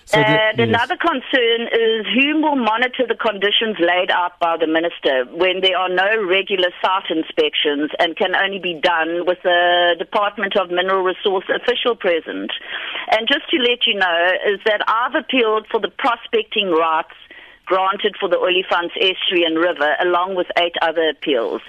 So 0.06 0.18
the- 0.18 0.26
and 0.26 0.58
yes. 0.58 0.68
another 0.68 0.96
concern 0.96 1.68
is 1.72 2.06
who 2.12 2.42
will 2.42 2.56
monitor 2.56 3.06
the 3.06 3.14
conditions 3.14 3.76
laid 3.80 4.10
out 4.10 4.38
by 4.38 4.56
the 4.56 4.66
minister 4.66 5.24
when 5.32 5.60
there 5.62 5.78
are 5.78 5.88
no 5.88 6.22
regular 6.22 6.70
site 6.82 7.10
inspections 7.10 7.90
and 7.98 8.16
can 8.16 8.36
only 8.36 8.58
be 8.58 8.74
done 8.74 9.24
with 9.24 9.40
the 9.42 9.96
Department 9.98 10.56
of 10.56 10.70
Mineral 10.70 11.02
Resource 11.02 11.46
official 11.48 11.96
present. 11.96 12.52
And 13.10 13.26
just 13.26 13.48
to 13.50 13.56
let 13.56 13.86
you 13.86 13.94
know, 13.94 14.32
is 14.46 14.60
that 14.66 14.82
I've 14.86 15.14
appealed 15.14 15.66
for 15.70 15.80
the 15.80 15.88
prospecting 15.88 16.70
rights 16.70 17.16
granted 17.66 18.16
for 18.18 18.28
the 18.28 18.36
Olifants 18.36 18.96
Estuary 18.96 19.44
and 19.44 19.58
River, 19.58 19.94
along 20.00 20.34
with 20.34 20.46
eight 20.58 20.74
other 20.82 21.08
appeals. 21.08 21.62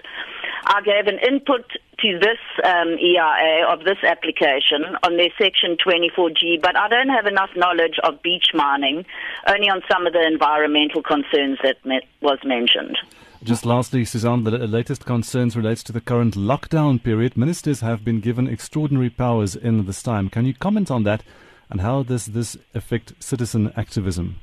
I 0.68 0.82
gave 0.82 1.08
an 1.08 1.20
input 1.20 1.66
to 2.00 2.20
this 2.20 2.40
um, 2.64 2.98
EIA 3.00 3.66
of 3.68 3.84
this 3.84 3.98
application 4.04 4.98
on 5.04 5.18
their 5.18 5.30
Section 5.38 5.78
24G, 5.78 6.62
but 6.62 6.76
I 6.76 6.88
don't 6.90 7.10
have 7.10 7.28
enough 7.28 7.52
knowledge 7.56 7.98
of 8.04 8.22
beach 8.22 8.48
mining, 8.54 9.06
only 9.48 9.70
on 9.70 9.82
some 9.90 10.08
of 10.08 10.14
the 10.14 10.26
environmental 10.26 11.02
concerns 11.02 11.60
that 11.64 11.86
me- 11.86 12.02
was 12.22 12.40
mentioned. 12.44 12.98
Just 13.44 13.66
lastly, 13.66 14.06
Suzanne, 14.06 14.44
the 14.44 14.52
latest 14.52 15.06
concerns 15.06 15.56
relates 15.56 15.84
to 15.84 15.92
the 15.92 16.02
current 16.02 16.34
lockdown 16.36 17.02
period. 17.02 17.38
Ministers 17.38 17.82
have 17.82 18.04
been 18.04 18.20
given 18.20 18.48
extraordinary 18.48 19.12
powers 19.12 19.56
in 19.56 19.86
this 19.86 20.02
time. 20.02 20.30
Can 20.30 20.46
you 20.46 20.54
comment 20.56 20.90
on 20.90 21.04
that 21.04 21.22
and 21.70 21.82
how 21.82 22.04
does 22.04 22.28
this 22.28 22.58
affect 22.74 23.14
citizen 23.20 23.72
activism? 23.76 24.40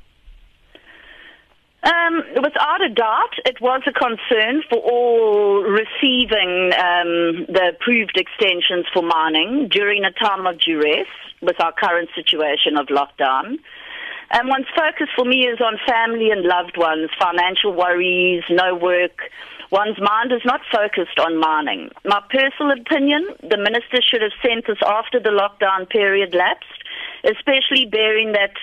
Um, 1.83 2.23
without 2.41 2.81
a 2.81 2.87
doubt, 2.87 3.35
it 3.45 3.59
was 3.59 3.81
a 3.85 3.91
concern 3.91 4.63
for 4.69 4.79
all 4.79 5.63
receiving 5.63 6.71
um, 6.79 7.45
the 7.51 7.73
approved 7.75 8.15
extensions 8.15 8.85
for 8.93 9.03
mining 9.03 9.67
during 9.69 10.05
a 10.05 10.11
time 10.11 10.47
of 10.47 10.59
duress 10.59 11.07
with 11.41 11.59
our 11.59 11.73
current 11.73 12.09
situation 12.15 12.77
of 12.77 12.87
lockdown. 12.87 13.59
And 14.31 14.47
one's 14.47 14.71
focus 14.73 15.09
for 15.13 15.25
me 15.25 15.45
is 15.45 15.59
on 15.59 15.77
family 15.85 16.31
and 16.31 16.43
loved 16.43 16.77
ones, 16.77 17.09
financial 17.19 17.73
worries, 17.73 18.43
no 18.49 18.75
work. 18.75 19.19
One's 19.69 19.99
mind 19.99 20.31
is 20.31 20.41
not 20.45 20.61
focused 20.71 21.19
on 21.19 21.37
mining. 21.37 21.89
My 22.05 22.21
personal 22.29 22.71
opinion, 22.71 23.27
the 23.41 23.57
minister 23.57 23.99
should 24.01 24.21
have 24.21 24.31
sent 24.41 24.67
this 24.67 24.79
after 24.85 25.19
the 25.19 25.35
lockdown 25.35 25.89
period 25.89 26.33
lapsed, 26.33 26.79
especially 27.25 27.85
bearing 27.85 28.31
that 28.31 28.53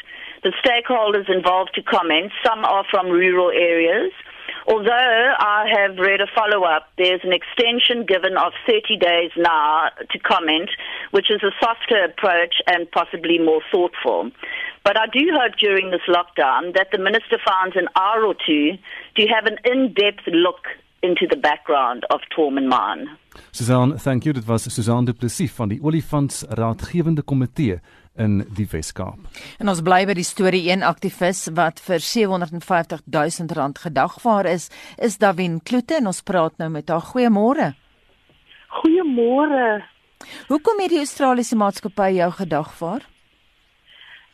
the 0.43 0.53
stakeholders 0.65 1.29
involved 1.29 1.73
to 1.75 1.83
comment, 1.83 2.33
some 2.45 2.65
are 2.65 2.85
from 2.91 3.09
rural 3.09 3.51
areas. 3.51 4.13
Although 4.67 5.35
I 5.39 5.67
have 5.77 5.99
read 5.99 6.21
a 6.21 6.27
follow 6.35 6.65
up, 6.65 6.89
there's 6.99 7.21
an 7.25 7.33
extension 7.33 8.05
given 8.07 8.37
of 8.37 8.53
30 8.67 8.97
days 8.99 9.31
now 9.37 9.89
to 10.11 10.19
comment, 10.19 10.71
which 11.13 11.31
is 11.31 11.43
a 11.43 11.51
softer 11.61 12.05
approach 12.05 12.57
and 12.67 12.91
possibly 12.91 13.39
more 13.39 13.63
thoughtful. 13.73 14.31
But 14.85 14.99
I 14.99 15.07
do 15.07 15.21
hope 15.33 15.55
during 15.59 15.91
this 15.91 16.07
lockdown 16.09 16.75
that 16.75 16.89
the 16.93 16.99
minister 16.99 17.39
finds 17.45 17.77
an 17.77 17.89
hour 17.97 18.25
or 18.25 18.35
two 18.35 18.77
to 19.17 19.27
have 19.27 19.47
an 19.47 19.59
in 19.65 19.93
depth 19.93 20.27
look 20.27 20.67
into 21.03 21.27
the 21.29 21.37
background 21.37 22.05
of 22.11 22.21
Tormen 22.37 22.69
Mine. 22.69 23.09
Suzanne, 23.53 23.99
thank 23.99 24.25
you. 24.25 24.33
Dit 24.33 24.47
was 24.47 24.65
Suzanne 24.65 25.07
Du 25.07 25.15
Plessis 25.15 25.53
van 25.53 25.69
die 25.69 25.81
Olifants 25.83 26.45
Raadgewende 26.49 27.23
Komitee 27.23 27.81
in 28.21 28.41
die 28.57 28.67
Wes-Kaap. 28.71 29.29
En 29.61 29.71
ons 29.73 29.83
bly 29.85 30.03
by 30.09 30.17
die 30.19 30.27
storie 30.27 30.63
een 30.69 30.85
aktivis 30.87 31.47
wat 31.57 31.81
vir 31.85 32.03
750 32.05 33.07
000 33.09 33.55
rand 33.57 33.81
gedagvaar 33.81 34.49
is, 34.51 34.69
is 34.99 35.19
Davin 35.23 35.61
Kloete 35.65 35.97
en 36.01 36.11
ons 36.13 36.23
praat 36.23 36.57
nou 36.61 36.69
met 36.73 36.89
haar. 36.93 37.07
Goeiemôre. 37.13 37.73
Goeiemôre. 38.81 39.81
Hoekom 40.51 40.83
het 40.85 40.93
die 40.93 41.01
Australiese 41.01 41.57
maatskappy 41.57 42.11
jou 42.19 42.31
gedagvaar? 42.43 43.07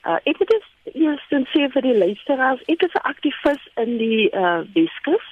Uh, 0.06 0.18
ek 0.22 0.42
het 0.42 0.50
dus 0.50 0.66
eerstens 0.94 1.50
sê 1.54 1.66
vir 1.74 1.82
die 1.82 1.96
luisteraars, 1.98 2.62
ek 2.70 2.82
is 2.86 2.94
'n 2.94 3.06
aktivis 3.10 3.62
in 3.82 3.96
die 3.98 4.30
uh, 4.34 4.62
Weskus. 4.74 5.26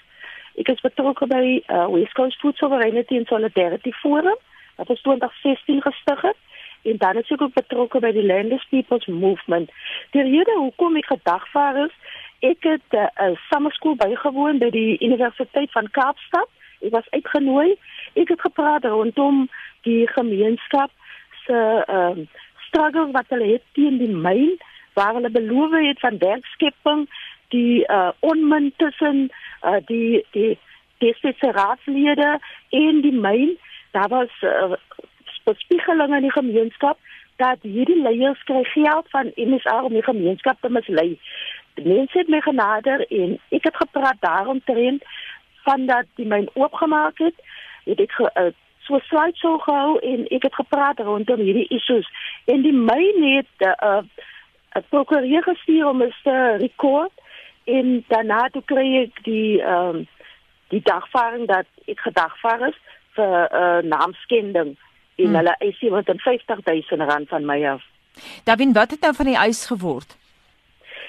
Ek 0.59 0.69
is 0.69 0.81
betrokke 0.83 1.27
by 1.27 1.63
uh, 1.67 1.87
West 1.91 2.15
Coast 2.15 2.41
Food 2.41 2.57
Sovereignty 2.57 3.19
and 3.19 3.27
Solidarity 3.27 3.93
Forum 4.03 4.39
wat 4.77 4.91
ons 4.91 5.03
2016 5.03 5.83
gestig 5.83 6.21
het 6.23 6.39
en 6.85 6.97
dan 6.99 7.17
is 7.17 7.31
ek 7.31 7.43
ook 7.43 7.57
betrokke 7.57 8.01
by 8.05 8.13
die 8.13 8.27
Landless 8.27 8.67
People's 8.71 9.07
Movement. 9.07 9.71
Die 10.13 10.23
rede 10.23 10.57
hoekom 10.57 10.97
ek 11.01 11.09
gedagvaar 11.13 11.85
is, 11.87 11.95
ek 12.41 12.67
het 12.69 12.89
'n 12.93 13.09
uh, 13.25 13.37
summerskool 13.49 13.97
bygewoon 13.97 14.59
by 14.59 14.71
die 14.71 14.99
Universiteit 15.01 15.73
van 15.73 15.91
Kaapstad. 15.91 16.49
Ek 16.81 16.93
was 16.93 17.11
uitgenooi. 17.11 17.77
Ek 18.15 18.29
het 18.29 18.41
gepraat 18.41 18.85
rondom 18.85 19.49
die 19.83 20.09
gemeenskap 20.09 20.91
se 21.47 21.85
ehm 21.87 22.19
uh, 22.19 22.27
struggles 22.67 23.13
wat 23.13 23.29
hulle 23.29 23.53
het 23.53 23.63
teen 23.73 23.99
die 23.99 24.15
myn 24.27 24.57
waar 24.95 25.15
hulle 25.15 25.31
beloof 25.31 25.71
het 25.71 26.01
van 26.01 26.19
werkskepping 26.19 27.09
die 27.49 27.85
uh, 27.87 28.11
onmin 28.21 28.73
tussen 28.77 29.29
uh, 29.63 29.77
die 29.87 30.25
die 30.31 30.59
die 30.99 31.15
raadslede 31.39 32.39
en 32.71 33.01
die 33.01 33.13
myn 33.13 33.59
daar 33.91 34.09
was 34.09 34.33
uh, 34.43 34.73
bespiegeling 35.45 36.15
in 36.17 36.27
die 36.27 36.33
gemeenskap 36.33 36.99
dat 37.37 37.63
hierdie 37.63 38.03
leiers 38.03 38.43
kry 38.49 38.65
geld 38.65 39.07
van 39.11 39.33
MSA 39.35 39.83
om 39.83 39.93
die 39.93 40.03
gemeenskap 40.03 40.61
te 40.61 40.71
mislei. 40.71 41.19
Die 41.75 41.87
mense 41.87 42.19
het 42.19 42.29
my 42.31 42.41
genader 42.41 43.07
en 43.11 43.39
ek 43.51 43.65
het 43.71 43.77
gepraat 43.77 44.21
daarom 44.21 44.61
tereen 44.65 45.01
van 45.67 45.87
dat 45.87 46.07
die 46.15 46.27
myn 46.27 46.49
oopgemaak 46.55 47.19
het. 47.19 47.35
Het 47.85 48.01
ek 48.01 48.13
ge, 48.13 48.31
uh, 48.39 48.53
so 48.87 49.01
slide 49.09 49.37
so 49.41 49.59
gehou 49.59 49.99
en 49.99 50.27
ek 50.29 50.47
het 50.49 50.55
gepraat 50.55 51.01
rondom 51.01 51.41
hierdie 51.41 51.69
issues 51.75 52.09
en 52.45 52.63
die 52.63 52.77
myn 52.77 53.23
het 53.37 53.51
'n 53.59 53.75
uh, 53.91 54.03
'n 54.77 54.85
prokureur 54.89 55.43
gestuur 55.43 55.87
om 55.87 56.03
te 56.23 56.57
rekord 56.59 57.13
en 57.65 58.05
daarna 58.09 58.49
toe 58.53 58.63
kry 58.65 58.87
ek 59.03 59.23
die 59.25 59.63
um, 59.63 60.07
die 60.69 60.83
dagvaarding 60.83 61.47
dat 61.47 61.67
ek 61.87 62.01
gedagvaar 62.01 62.69
is 62.69 62.79
vir 63.17 63.49
'n 63.51 63.57
uh, 63.63 63.81
naamskending 63.95 64.77
en 65.17 65.25
Hmm. 65.27 65.35
hulle 65.35 65.55
eis 65.59 65.79
750 65.79 66.65
000 66.91 67.09
rand 67.11 67.29
van 67.29 67.45
my 67.45 67.67
af. 67.67 67.83
Davin, 68.45 68.73
wat 68.73 68.91
het 68.91 69.01
nou 69.01 69.15
van 69.15 69.25
die 69.25 69.37
eis 69.37 69.67
geword? 69.67 70.17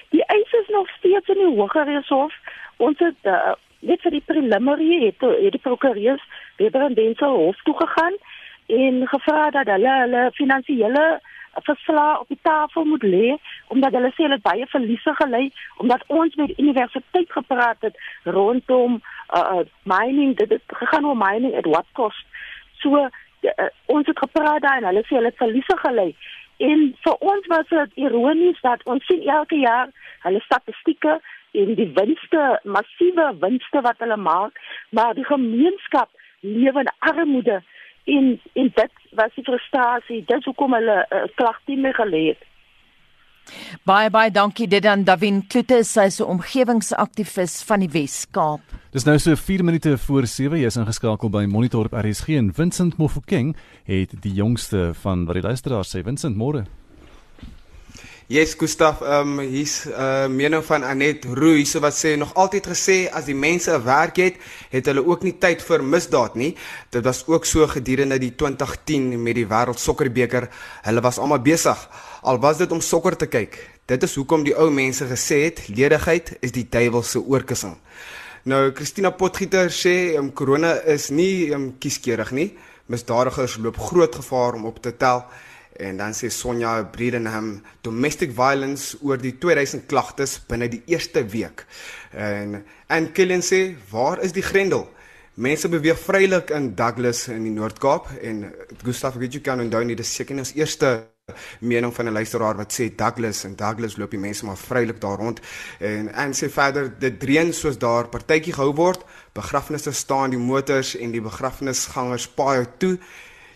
Die 0.10 0.26
eis 0.26 0.52
is 0.52 0.68
nog 0.68 0.90
steeds 0.90 1.28
in 1.28 1.36
die 1.36 1.56
Hooggeregshof. 1.56 2.34
Ons 2.78 3.00
het 3.00 3.16
uh, 3.24 3.54
net 3.80 4.02
vir 4.02 4.12
die 4.12 4.24
preliminary 4.26 5.06
het, 5.06 5.22
het 5.22 5.52
die 5.52 5.62
prokureurs 5.62 6.24
weer 6.58 6.76
in 6.76 6.94
Denzel 6.94 7.36
hof 7.36 7.62
toe 7.64 7.76
gegaan 7.78 8.18
en 8.66 9.08
gevra 9.08 9.50
dat 9.50 9.68
hulle 9.68 9.94
hulle 10.02 10.30
finansiële 10.34 11.06
verslae 11.64 12.20
op 12.20 12.28
die 12.28 12.40
tafel 12.42 12.86
moet 12.86 13.04
lê 13.04 13.36
omdat 13.68 13.94
hulle 13.94 14.10
sê 14.16 14.26
hulle 14.26 14.40
baie 14.44 14.66
verliese 14.68 15.14
gelei 15.20 15.52
omdat 15.78 16.04
ons 16.08 16.36
met 16.36 16.48
die 16.52 16.66
universiteit 16.66 17.32
gepraat 17.32 17.78
het 17.80 18.00
rondom 18.24 18.98
uh, 19.38 19.62
mining 19.84 20.36
dit 20.38 20.50
het 20.50 20.78
gegaan 20.82 21.06
oor 21.06 21.18
mining 21.18 21.56
at 21.56 21.70
what 21.70 21.88
cost 21.94 22.26
So 22.86 23.10
uh, 23.52 23.70
ons 23.86 24.08
het 24.08 24.20
gepraat 24.20 24.62
daai 24.62 24.78
en 24.78 24.90
hulle 24.90 25.06
sê 25.06 25.18
hulle 25.18 25.32
het 25.32 25.42
verliese 25.42 25.78
gelei. 25.84 26.10
En 26.58 26.84
vir 27.04 27.16
ons 27.32 27.48
was 27.52 27.70
dit 27.70 28.04
ironies 28.08 28.60
dat 28.64 28.84
ons 28.84 29.06
sien 29.06 29.24
elke 29.28 29.60
jaar 29.60 29.92
hulle 30.26 30.42
statistieke 30.46 31.20
en 31.56 31.76
die 31.76 31.92
winste, 31.96 32.44
massiewe 32.64 33.30
winste 33.40 33.82
wat 33.82 34.00
hulle 34.04 34.18
maak, 34.18 34.60
maar 34.90 35.14
die 35.16 35.28
gemeenskap 35.28 36.10
lewe 36.40 36.84
in 36.86 36.92
armoede 37.00 37.62
en 38.06 38.42
en 38.54 38.72
dit 38.76 38.92
was 39.20 39.34
die 39.36 39.44
frustrasie, 39.44 40.24
dit 40.28 40.44
hoekom 40.46 40.74
hulle 40.78 40.98
uh, 41.10 41.24
klag 41.36 41.60
nie 41.66 41.78
meer 41.78 41.96
gelê 41.98 42.24
het. 42.34 42.44
Baie 43.86 44.10
baie 44.10 44.32
dankie 44.32 44.68
dit 44.68 44.86
aan 44.86 45.04
Davin 45.04 45.44
Klute, 45.48 45.84
sy 45.84 46.08
is 46.08 46.20
'n 46.20 46.24
omgewingsaktivis 46.24 47.64
van 47.64 47.80
die 47.80 47.90
Wes-Kaap. 47.90 48.62
Dis 48.92 49.06
nou 49.06 49.18
so 49.20 49.36
4 49.36 49.64
minute 49.64 49.98
voor 49.98 50.28
7, 50.28 50.58
jy 50.58 50.66
is 50.66 50.78
ingeskakel 50.78 51.30
by 51.30 51.46
Monitor 51.46 51.86
op 51.86 51.94
RSG 51.94 52.28
en 52.38 52.54
Vincent 52.54 52.98
Mofokeng 52.98 53.56
het 53.84 54.10
die 54.22 54.34
jongste 54.34 54.94
van 54.94 55.26
wat 55.26 55.36
die 55.36 55.44
luisteraars 55.44 55.96
sê. 55.96 56.04
Vincent, 56.04 56.36
môre. 56.36 56.66
Yes, 58.28 58.56
Gustaf, 58.58 59.02
ehm 59.02 59.40
um, 59.40 59.40
hier's 59.40 59.86
'n 59.86 59.92
uh, 59.92 60.28
mening 60.28 60.64
van 60.66 60.84
Anet 60.84 61.26
Roo 61.26 61.54
hierso 61.54 61.80
wat 61.80 61.94
sê 61.94 62.18
nog 62.18 62.34
altyd 62.34 62.68
gesê 62.68 63.08
as 63.14 63.26
die 63.26 63.36
mense 63.36 63.70
'n 63.72 63.84
werk 63.84 64.16
het, 64.18 64.36
het 64.70 64.86
hulle 64.86 65.06
ook 65.06 65.24
nie 65.24 65.38
tyd 65.38 65.62
vir 65.62 65.84
misdaad 65.84 66.36
nie. 66.36 66.56
Dit 66.90 67.04
was 67.04 67.28
ook 67.28 67.46
so 67.46 67.68
gedurende 67.68 68.18
die 68.18 68.36
2010 68.36 69.22
met 69.24 69.36
die 69.36 69.46
Wêreld 69.46 69.78
Sokkerbeker. 69.78 70.50
Hulle 70.82 71.02
was 71.02 71.20
almal 71.20 71.40
besig 71.40 71.78
al 72.26 72.40
was 72.42 72.58
dit 72.58 72.72
om 72.74 72.82
sokker 72.82 73.16
te 73.18 73.28
kyk. 73.30 73.58
Dit 73.86 74.04
is 74.04 74.16
hoekom 74.18 74.44
die 74.46 74.56
ou 74.58 74.72
mense 74.74 75.06
gesê 75.06 75.44
het 75.44 75.68
ledigheid 75.70 76.32
is 76.42 76.54
die 76.56 76.66
duiwel 76.70 77.04
se 77.06 77.22
oorkussing. 77.22 77.76
Nou 78.50 78.72
Christina 78.78 79.12
Potgieter 79.14 79.70
sê 79.74 80.16
um, 80.18 80.32
corona 80.34 80.74
is 80.90 81.12
nie 81.14 81.52
um, 81.54 81.72
kieskeurig 81.82 82.34
nie. 82.34 82.48
Misdadigers 82.90 83.60
loop 83.62 83.78
groot 83.78 84.18
gevaar 84.22 84.58
om 84.58 84.66
op 84.70 84.82
te 84.82 84.96
tel. 84.98 85.22
En 85.78 85.98
dan 86.02 86.18
sê 86.18 86.32
Sonja 86.34 86.80
Bredenham 86.90 87.60
domestic 87.86 88.34
violence 88.34 88.98
oor 89.06 89.22
die 89.22 89.36
2000 89.38 89.86
klagtes 89.92 90.38
binne 90.50 90.70
die 90.72 90.82
eerste 90.90 91.26
week. 91.30 91.66
En 92.10 92.64
en 92.90 93.10
Killen 93.14 93.46
sê 93.46 93.68
waar 93.92 94.22
is 94.26 94.34
die 94.34 94.46
grendel? 94.46 94.88
Mense 95.36 95.70
beweeg 95.70 96.00
vrylik 96.00 96.54
in 96.56 96.72
Douglas 96.80 97.28
in 97.28 97.44
die 97.46 97.54
Noord-Kaap 97.54 98.16
en 98.24 98.48
Gustaf 98.86 99.20
weet 99.20 99.36
jy 99.36 99.44
kan 99.46 99.62
onthou 99.62 99.84
nie 99.84 99.98
dis 100.00 100.14
seker 100.16 100.40
ons 100.40 100.56
eerste 100.56 101.04
mening 101.60 101.94
van 101.94 102.06
'n 102.06 102.12
luisteraar 102.12 102.56
wat 102.56 102.74
sê 102.74 102.96
Douglas 102.96 103.44
en 103.44 103.56
Douglas 103.56 103.96
loop 103.96 104.10
die 104.10 104.20
mense 104.20 104.46
maar 104.46 104.58
vrylik 104.58 105.02
daar 105.02 105.18
rond. 105.18 105.40
En 105.80 106.14
en 106.14 106.34
sê 106.34 106.50
verder 106.50 107.00
dit 107.00 107.20
dreun 107.20 107.54
soos 107.54 107.78
daar 107.78 108.08
partytjie 108.08 108.54
gehou 108.54 108.74
word. 108.74 109.04
Begrafnisse 109.32 109.92
staan 109.92 110.30
die 110.30 110.40
motors 110.40 110.96
en 110.98 111.12
die 111.12 111.22
begrafnisgangers 111.22 112.28
paai 112.28 112.66
toe. 112.78 113.00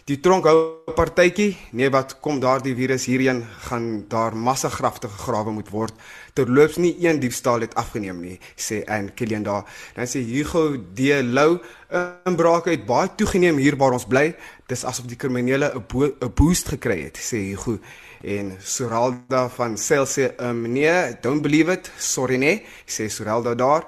Die 0.03 0.19
tronk 0.19 0.45
hou 0.45 0.81
partytjie. 0.95 1.57
Nee 1.71 1.89
wat 1.89 2.19
kom 2.19 2.39
daardie 2.39 2.75
virus 2.75 3.05
hierheen? 3.05 3.45
Gaan 3.59 4.05
daar 4.07 4.35
massa 4.35 4.69
grafte 4.69 5.07
gegrawe 5.07 5.51
moet 5.51 5.69
word. 5.69 5.93
Terloops 6.33 6.75
nie 6.75 6.95
een 7.07 7.19
diefstal 7.19 7.59
het 7.59 7.75
afgeneem 7.75 8.21
nie 8.21 8.39
sê 8.55 8.83
Ann 8.85 9.13
Killian 9.13 9.43
daar. 9.43 9.63
Dan 9.95 10.05
sê 10.07 10.19
Hugo 10.19 10.77
D. 10.93 10.99
Lou 11.23 11.59
inbrake 12.25 12.69
het 12.69 12.85
baie 12.85 13.09
toegeneem 13.15 13.57
hier 13.57 13.77
waar 13.77 13.91
ons 13.91 14.05
bly 14.05 14.35
dis 14.69 14.85
asof 14.85 15.09
die 15.09 15.17
kriminele 15.17 15.71
'n 15.73 15.83
bo 15.89 16.29
boost 16.35 16.69
gekry 16.69 17.01
het 17.03 17.17
sê 17.17 17.37
Hugo 17.51 17.79
en 18.23 18.57
Soralda 18.61 19.49
van 19.49 19.77
Sel 19.77 20.05
sê 20.05 20.31
um, 20.37 20.61
nee 20.61 21.17
don't 21.21 21.41
believe 21.41 21.71
it 21.71 21.91
sorry 21.97 22.37
nee 22.37 22.65
sê 22.85 23.09
Soralda 23.09 23.55
daar 23.55 23.83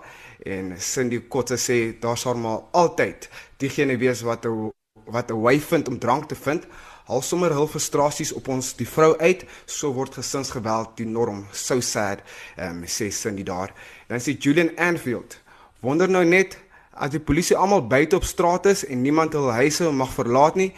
en 0.46 0.76
Cindy 0.80 1.20
Kotse 1.28 1.58
sê 1.58 2.00
daar 2.00 2.18
sal 2.18 2.36
maar 2.36 2.60
altyd 2.72 3.30
diegene 3.58 3.98
wees 3.98 4.22
wat 4.22 4.46
'n 4.46 4.72
wat 5.06 5.32
'n 5.32 5.42
wy 5.42 5.60
vind 5.60 5.88
om 5.88 6.00
drank 6.00 6.28
te 6.28 6.36
vind, 6.36 6.66
haal 7.06 7.22
sommer 7.22 7.52
hul 7.52 7.68
frustrasies 7.68 8.34
op 8.34 8.48
ons 8.48 8.74
die 8.76 8.88
vrou 8.88 9.18
uit, 9.18 9.46
so 9.66 9.94
word 9.94 10.14
gesinsgeweld 10.14 10.98
die 10.98 11.06
norm. 11.06 11.48
So 11.52 11.80
sad, 11.80 12.20
um, 12.58 12.84
sê 12.86 13.12
Cindy 13.12 13.44
daar. 13.44 13.74
Dan 14.08 14.20
sê 14.20 14.38
Julian 14.38 14.78
Anfield, 14.78 15.40
wonder 15.80 16.10
nou 16.10 16.26
net 16.26 16.58
as 16.94 17.12
die 17.14 17.24
polisie 17.24 17.58
almal 17.58 17.84
buite 17.88 18.16
op 18.16 18.28
straat 18.28 18.66
is 18.72 18.86
en 18.86 19.02
niemand 19.02 19.34
hul 19.34 19.52
huise 19.52 19.92
mag 19.92 20.12
verlaat 20.14 20.56
nie, 20.56 20.72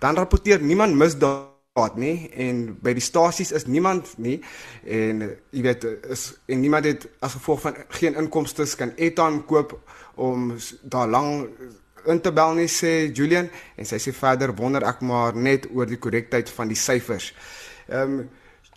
dan 0.00 0.16
rapporteer 0.16 0.62
niemand 0.62 0.96
misdaad 0.96 1.96
nie 1.96 2.30
en 2.34 2.62
by 2.82 2.94
die 2.96 3.04
stasies 3.04 3.52
is 3.56 3.66
niemand 3.66 4.14
nie 4.18 4.40
en 4.84 5.22
jy 5.54 5.62
weet 5.64 5.84
is 6.10 6.24
en 6.50 6.60
niemand 6.60 6.88
het 6.88 7.06
as 7.20 7.36
gevolg 7.38 7.60
van 7.66 7.76
geen 8.00 8.18
inkomste 8.18 8.66
kan 8.76 8.94
airtime 8.98 9.44
koop 9.48 9.76
om 10.16 10.54
daar 10.82 11.08
lank 11.08 11.48
in 12.06 12.20
te 12.20 12.32
bel 12.32 12.54
nie 12.56 12.68
sê 12.68 13.10
Julian 13.12 13.48
en 13.76 13.88
sy 13.88 14.00
sê 14.00 14.12
verder 14.16 14.54
wonder 14.56 14.84
ek 14.88 15.02
maar 15.04 15.36
net 15.36 15.68
oor 15.74 15.88
die 15.88 16.00
korrektheid 16.00 16.50
van 16.56 16.70
die 16.70 16.78
syfers. 16.78 17.32
Ehm 17.88 18.20
um, 18.20 18.28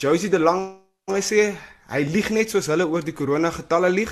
Josie 0.01 0.29
de 0.29 0.39
Lange 0.41 1.21
sê 1.21 1.53
hy 1.93 2.01
lieg 2.09 2.31
net 2.33 2.49
soos 2.51 2.67
hulle 2.67 2.87
oor 2.89 3.05
die 3.05 3.15
korona 3.15 3.51
getalle 3.53 3.91
lieg. 3.93 4.11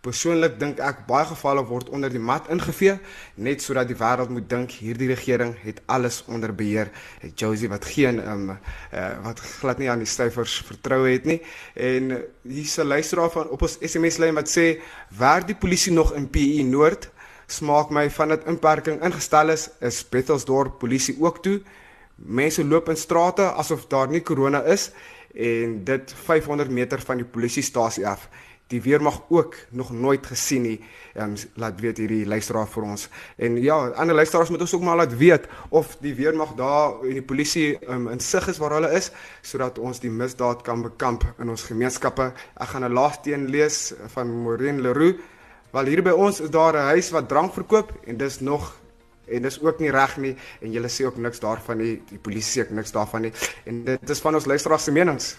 Persoonlik 0.00 0.58
dink 0.60 0.78
ek 0.80 1.04
baie 1.08 1.26
gevalle 1.28 1.64
word 1.68 1.90
onder 1.92 2.08
die 2.12 2.22
mat 2.22 2.48
ingevee 2.48 2.96
net 3.36 3.60
sodat 3.60 3.88
die 3.90 3.98
wêreld 4.00 4.32
moet 4.32 4.48
dink 4.48 4.72
hierdie 4.80 5.10
regering 5.10 5.54
het 5.60 5.82
alles 5.86 6.22
onder 6.26 6.54
beheer. 6.56 6.88
Josie 7.34 7.68
wat 7.68 7.84
geen 7.84 8.20
um, 8.24 8.50
uh, 8.50 9.10
wat 9.24 9.40
glad 9.60 9.78
nie 9.78 9.90
aan 9.92 10.00
die 10.00 10.08
syfers 10.08 10.60
vertroue 10.64 11.12
het 11.12 11.28
nie 11.28 11.40
en 11.74 12.16
hier's 12.48 12.78
'n 12.78 12.88
luisteraar 12.88 13.30
van 13.30 13.48
op 13.48 13.62
ons 13.62 13.78
SMS 13.80 14.18
lyn 14.18 14.34
wat 14.34 14.48
sê 14.48 14.80
werk 15.18 15.46
die 15.46 15.60
polisie 15.60 15.92
nog 15.92 16.14
in 16.14 16.30
PE 16.30 16.62
Noord? 16.64 17.10
smaak 17.50 17.90
my 17.90 18.06
van 18.14 18.34
dit 18.34 18.46
inperking 18.50 19.00
ingestel 19.04 19.50
is, 19.54 19.68
is 19.80 20.02
Bethelsdorp 20.08 20.78
polisie 20.78 21.16
ook 21.20 21.42
toe. 21.42 21.60
Mense 22.14 22.64
loop 22.64 22.90
in 22.92 22.96
strate 23.00 23.48
asof 23.58 23.86
daar 23.90 24.10
nie 24.10 24.22
korona 24.22 24.62
is 24.62 24.90
en 25.34 25.80
dit 25.86 26.14
500 26.26 26.70
meter 26.70 27.02
van 27.06 27.22
die 27.22 27.26
polisiestasie 27.26 28.06
af. 28.06 28.28
Die 28.70 28.82
weermag 28.82 29.22
ook 29.28 29.56
nog 29.70 29.90
nooit 29.90 30.26
gesien 30.26 30.62
nie. 30.62 30.78
Ehm 31.14 31.34
um, 31.34 31.36
laat 31.58 31.80
weet 31.80 31.98
hierdie 31.98 32.26
luisteraar 32.26 32.68
vir 32.70 32.86
ons. 32.86 33.08
En 33.36 33.56
ja, 33.62 33.78
ander 33.98 34.14
luisteraars 34.14 34.50
moet 34.50 34.60
ons 34.60 34.74
ook 34.74 34.84
maar 34.86 34.96
laat 34.96 35.16
weet 35.16 35.48
of 35.68 35.96
die 36.00 36.14
weermag 36.14 36.54
daar 36.54 37.02
en 37.02 37.18
die 37.18 37.22
polisie 37.22 37.78
um, 37.88 38.08
in 38.08 38.20
sig 38.20 38.46
is 38.48 38.58
waar 38.62 38.76
hulle 38.78 38.92
is 38.94 39.10
sodat 39.42 39.78
ons 39.78 40.00
die 40.00 40.10
misdaad 40.10 40.62
kan 40.62 40.82
bekamp 40.82 41.26
in 41.38 41.50
ons 41.50 41.66
gemeenskappe. 41.66 42.32
Ek 42.54 42.68
gaan 42.68 42.84
'n 42.84 42.92
laaste 42.92 43.32
een 43.32 43.48
lees 43.50 43.92
van 44.14 44.42
Maureen 44.42 44.80
Leroux. 44.80 45.18
Wel 45.72 45.84
hier 45.86 46.02
by 46.02 46.10
ons 46.10 46.40
is 46.40 46.50
daar 46.50 46.74
'n 46.74 46.90
huis 46.94 47.10
wat 47.10 47.28
drank 47.28 47.52
verkoop 47.54 47.92
en 48.06 48.16
dis 48.16 48.40
nog 48.40 48.80
en 49.26 49.42
dis 49.42 49.60
ook 49.62 49.78
nie 49.78 49.90
reg 49.90 50.16
nie 50.16 50.36
en 50.60 50.72
julle 50.72 50.88
sê 50.88 51.06
ook 51.06 51.16
niks 51.16 51.40
daarvan 51.40 51.78
nie. 51.78 52.02
Die 52.10 52.18
polisie 52.18 52.62
sê 52.62 52.66
ook 52.66 52.74
niks 52.74 52.92
daarvan 52.92 53.22
nie. 53.22 53.32
En 53.64 53.84
dit 53.84 54.10
is 54.10 54.20
van 54.20 54.34
ons 54.34 54.46
luisteraars 54.46 54.84
se 54.84 54.92
menings. 54.92 55.36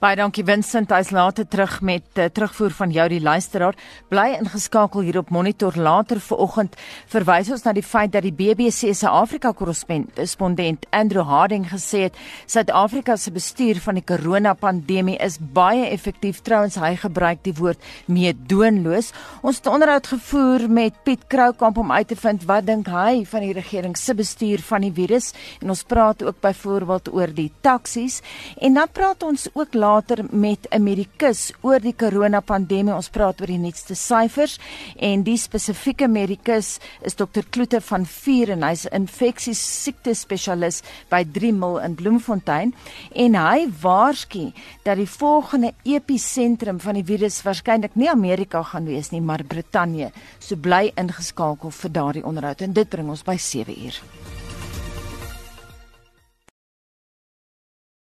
Baie 0.00 0.16
dankie 0.16 0.44
Vincent, 0.44 0.90
hy's 0.94 1.10
later 1.10 1.46
terug 1.48 1.80
met 1.80 2.04
uh, 2.18 2.28
terugvoer 2.32 2.74
van 2.76 2.92
jou 2.94 3.06
die 3.12 3.20
luisteraar. 3.20 3.76
Bly 4.08 4.36
ingeskakel 4.38 5.06
hier 5.06 5.18
op 5.20 5.30
Monitor 5.30 5.76
later 5.76 6.20
vanoggend. 6.20 6.76
Verwys 7.12 7.50
ons 7.50 7.64
na 7.66 7.74
die 7.76 7.84
feit 7.84 8.12
dat 8.12 8.26
die 8.26 8.34
BBC 8.34 8.94
se 8.94 9.08
Afrika 9.08 9.52
korrespondent 9.56 10.86
Andrew 10.90 11.24
Harding 11.26 11.66
gesê 11.70 12.06
het 12.08 12.18
Suid-Afrika 12.46 13.16
se 13.16 13.32
bestuur 13.34 13.80
van 13.80 13.98
die 13.98 14.04
corona-pandemie 14.06 15.18
is 15.22 15.38
baie 15.40 15.88
effektief. 15.90 16.42
Trouwens, 16.46 16.78
hy 16.80 16.94
gebruik 17.00 17.44
die 17.46 17.54
woord 17.58 17.80
meedoenloos. 18.10 19.12
Ons 19.42 19.60
het 19.60 19.70
onderhoud 19.70 20.06
gevoer 20.06 20.68
met 20.70 20.96
Piet 21.04 21.26
Kroukamp 21.28 21.78
om 21.78 21.92
uit 21.92 22.08
te 22.08 22.16
vind 22.16 22.44
wat 22.48 22.66
dink 22.66 22.88
hy 22.90 23.24
van 23.28 23.44
die 23.44 23.54
regering 23.56 23.96
se 23.98 24.14
bestuur 24.16 24.62
van 24.66 24.84
die 24.86 24.92
virus 24.94 25.30
en 25.60 25.72
ons 25.72 25.84
praat 25.86 26.22
ook 26.26 26.40
byvoorbeeld 26.42 27.12
oor 27.14 27.32
die 27.34 27.50
taksies 27.64 28.20
en 28.58 28.78
dan 28.78 28.90
praat 28.92 29.22
ons 29.26 29.48
ook 29.52 29.69
later 29.74 30.24
met 30.30 30.66
'n 30.70 30.82
medikus 30.82 31.52
oor 31.60 31.80
die 31.80 31.94
koronapandemie. 31.94 32.94
Ons 32.94 33.08
praat 33.08 33.40
oor 33.40 33.46
die 33.46 33.58
nuutste 33.58 33.94
syfers 33.94 34.58
en 34.96 35.22
die 35.22 35.36
spesifieke 35.36 36.08
medikus 36.08 36.78
is 37.02 37.14
dokter 37.14 37.44
Kloete 37.50 37.80
van 37.80 38.06
Vuur 38.06 38.50
en 38.50 38.62
hy's 38.62 38.86
'n 38.86 38.94
infeksies 38.94 39.82
siekte 39.82 40.14
spesialis 40.14 40.82
by 41.08 41.24
3 41.24 41.52
Mil 41.52 41.78
in 41.78 41.94
Bloemfontein 41.94 42.74
en 43.14 43.34
hy 43.34 43.68
waarsku 43.80 44.52
dat 44.82 44.96
die 44.96 45.08
volgende 45.08 45.72
episentrum 45.82 46.80
van 46.80 46.94
die 46.94 47.04
virus 47.04 47.42
waarskynlik 47.42 47.94
nie 47.94 48.10
Amerika 48.10 48.62
gaan 48.62 48.84
wees 48.84 49.10
nie, 49.10 49.20
maar 49.20 49.44
Brittanje. 49.44 50.12
So 50.38 50.56
bly 50.56 50.92
ingeskakel 50.96 51.70
vir 51.70 51.90
daardie 51.90 52.24
onderhoud 52.24 52.60
en 52.60 52.72
dit 52.72 52.88
bring 52.88 53.08
ons 53.08 53.22
by 53.22 53.36
7 53.36 53.74
uur. 53.84 54.39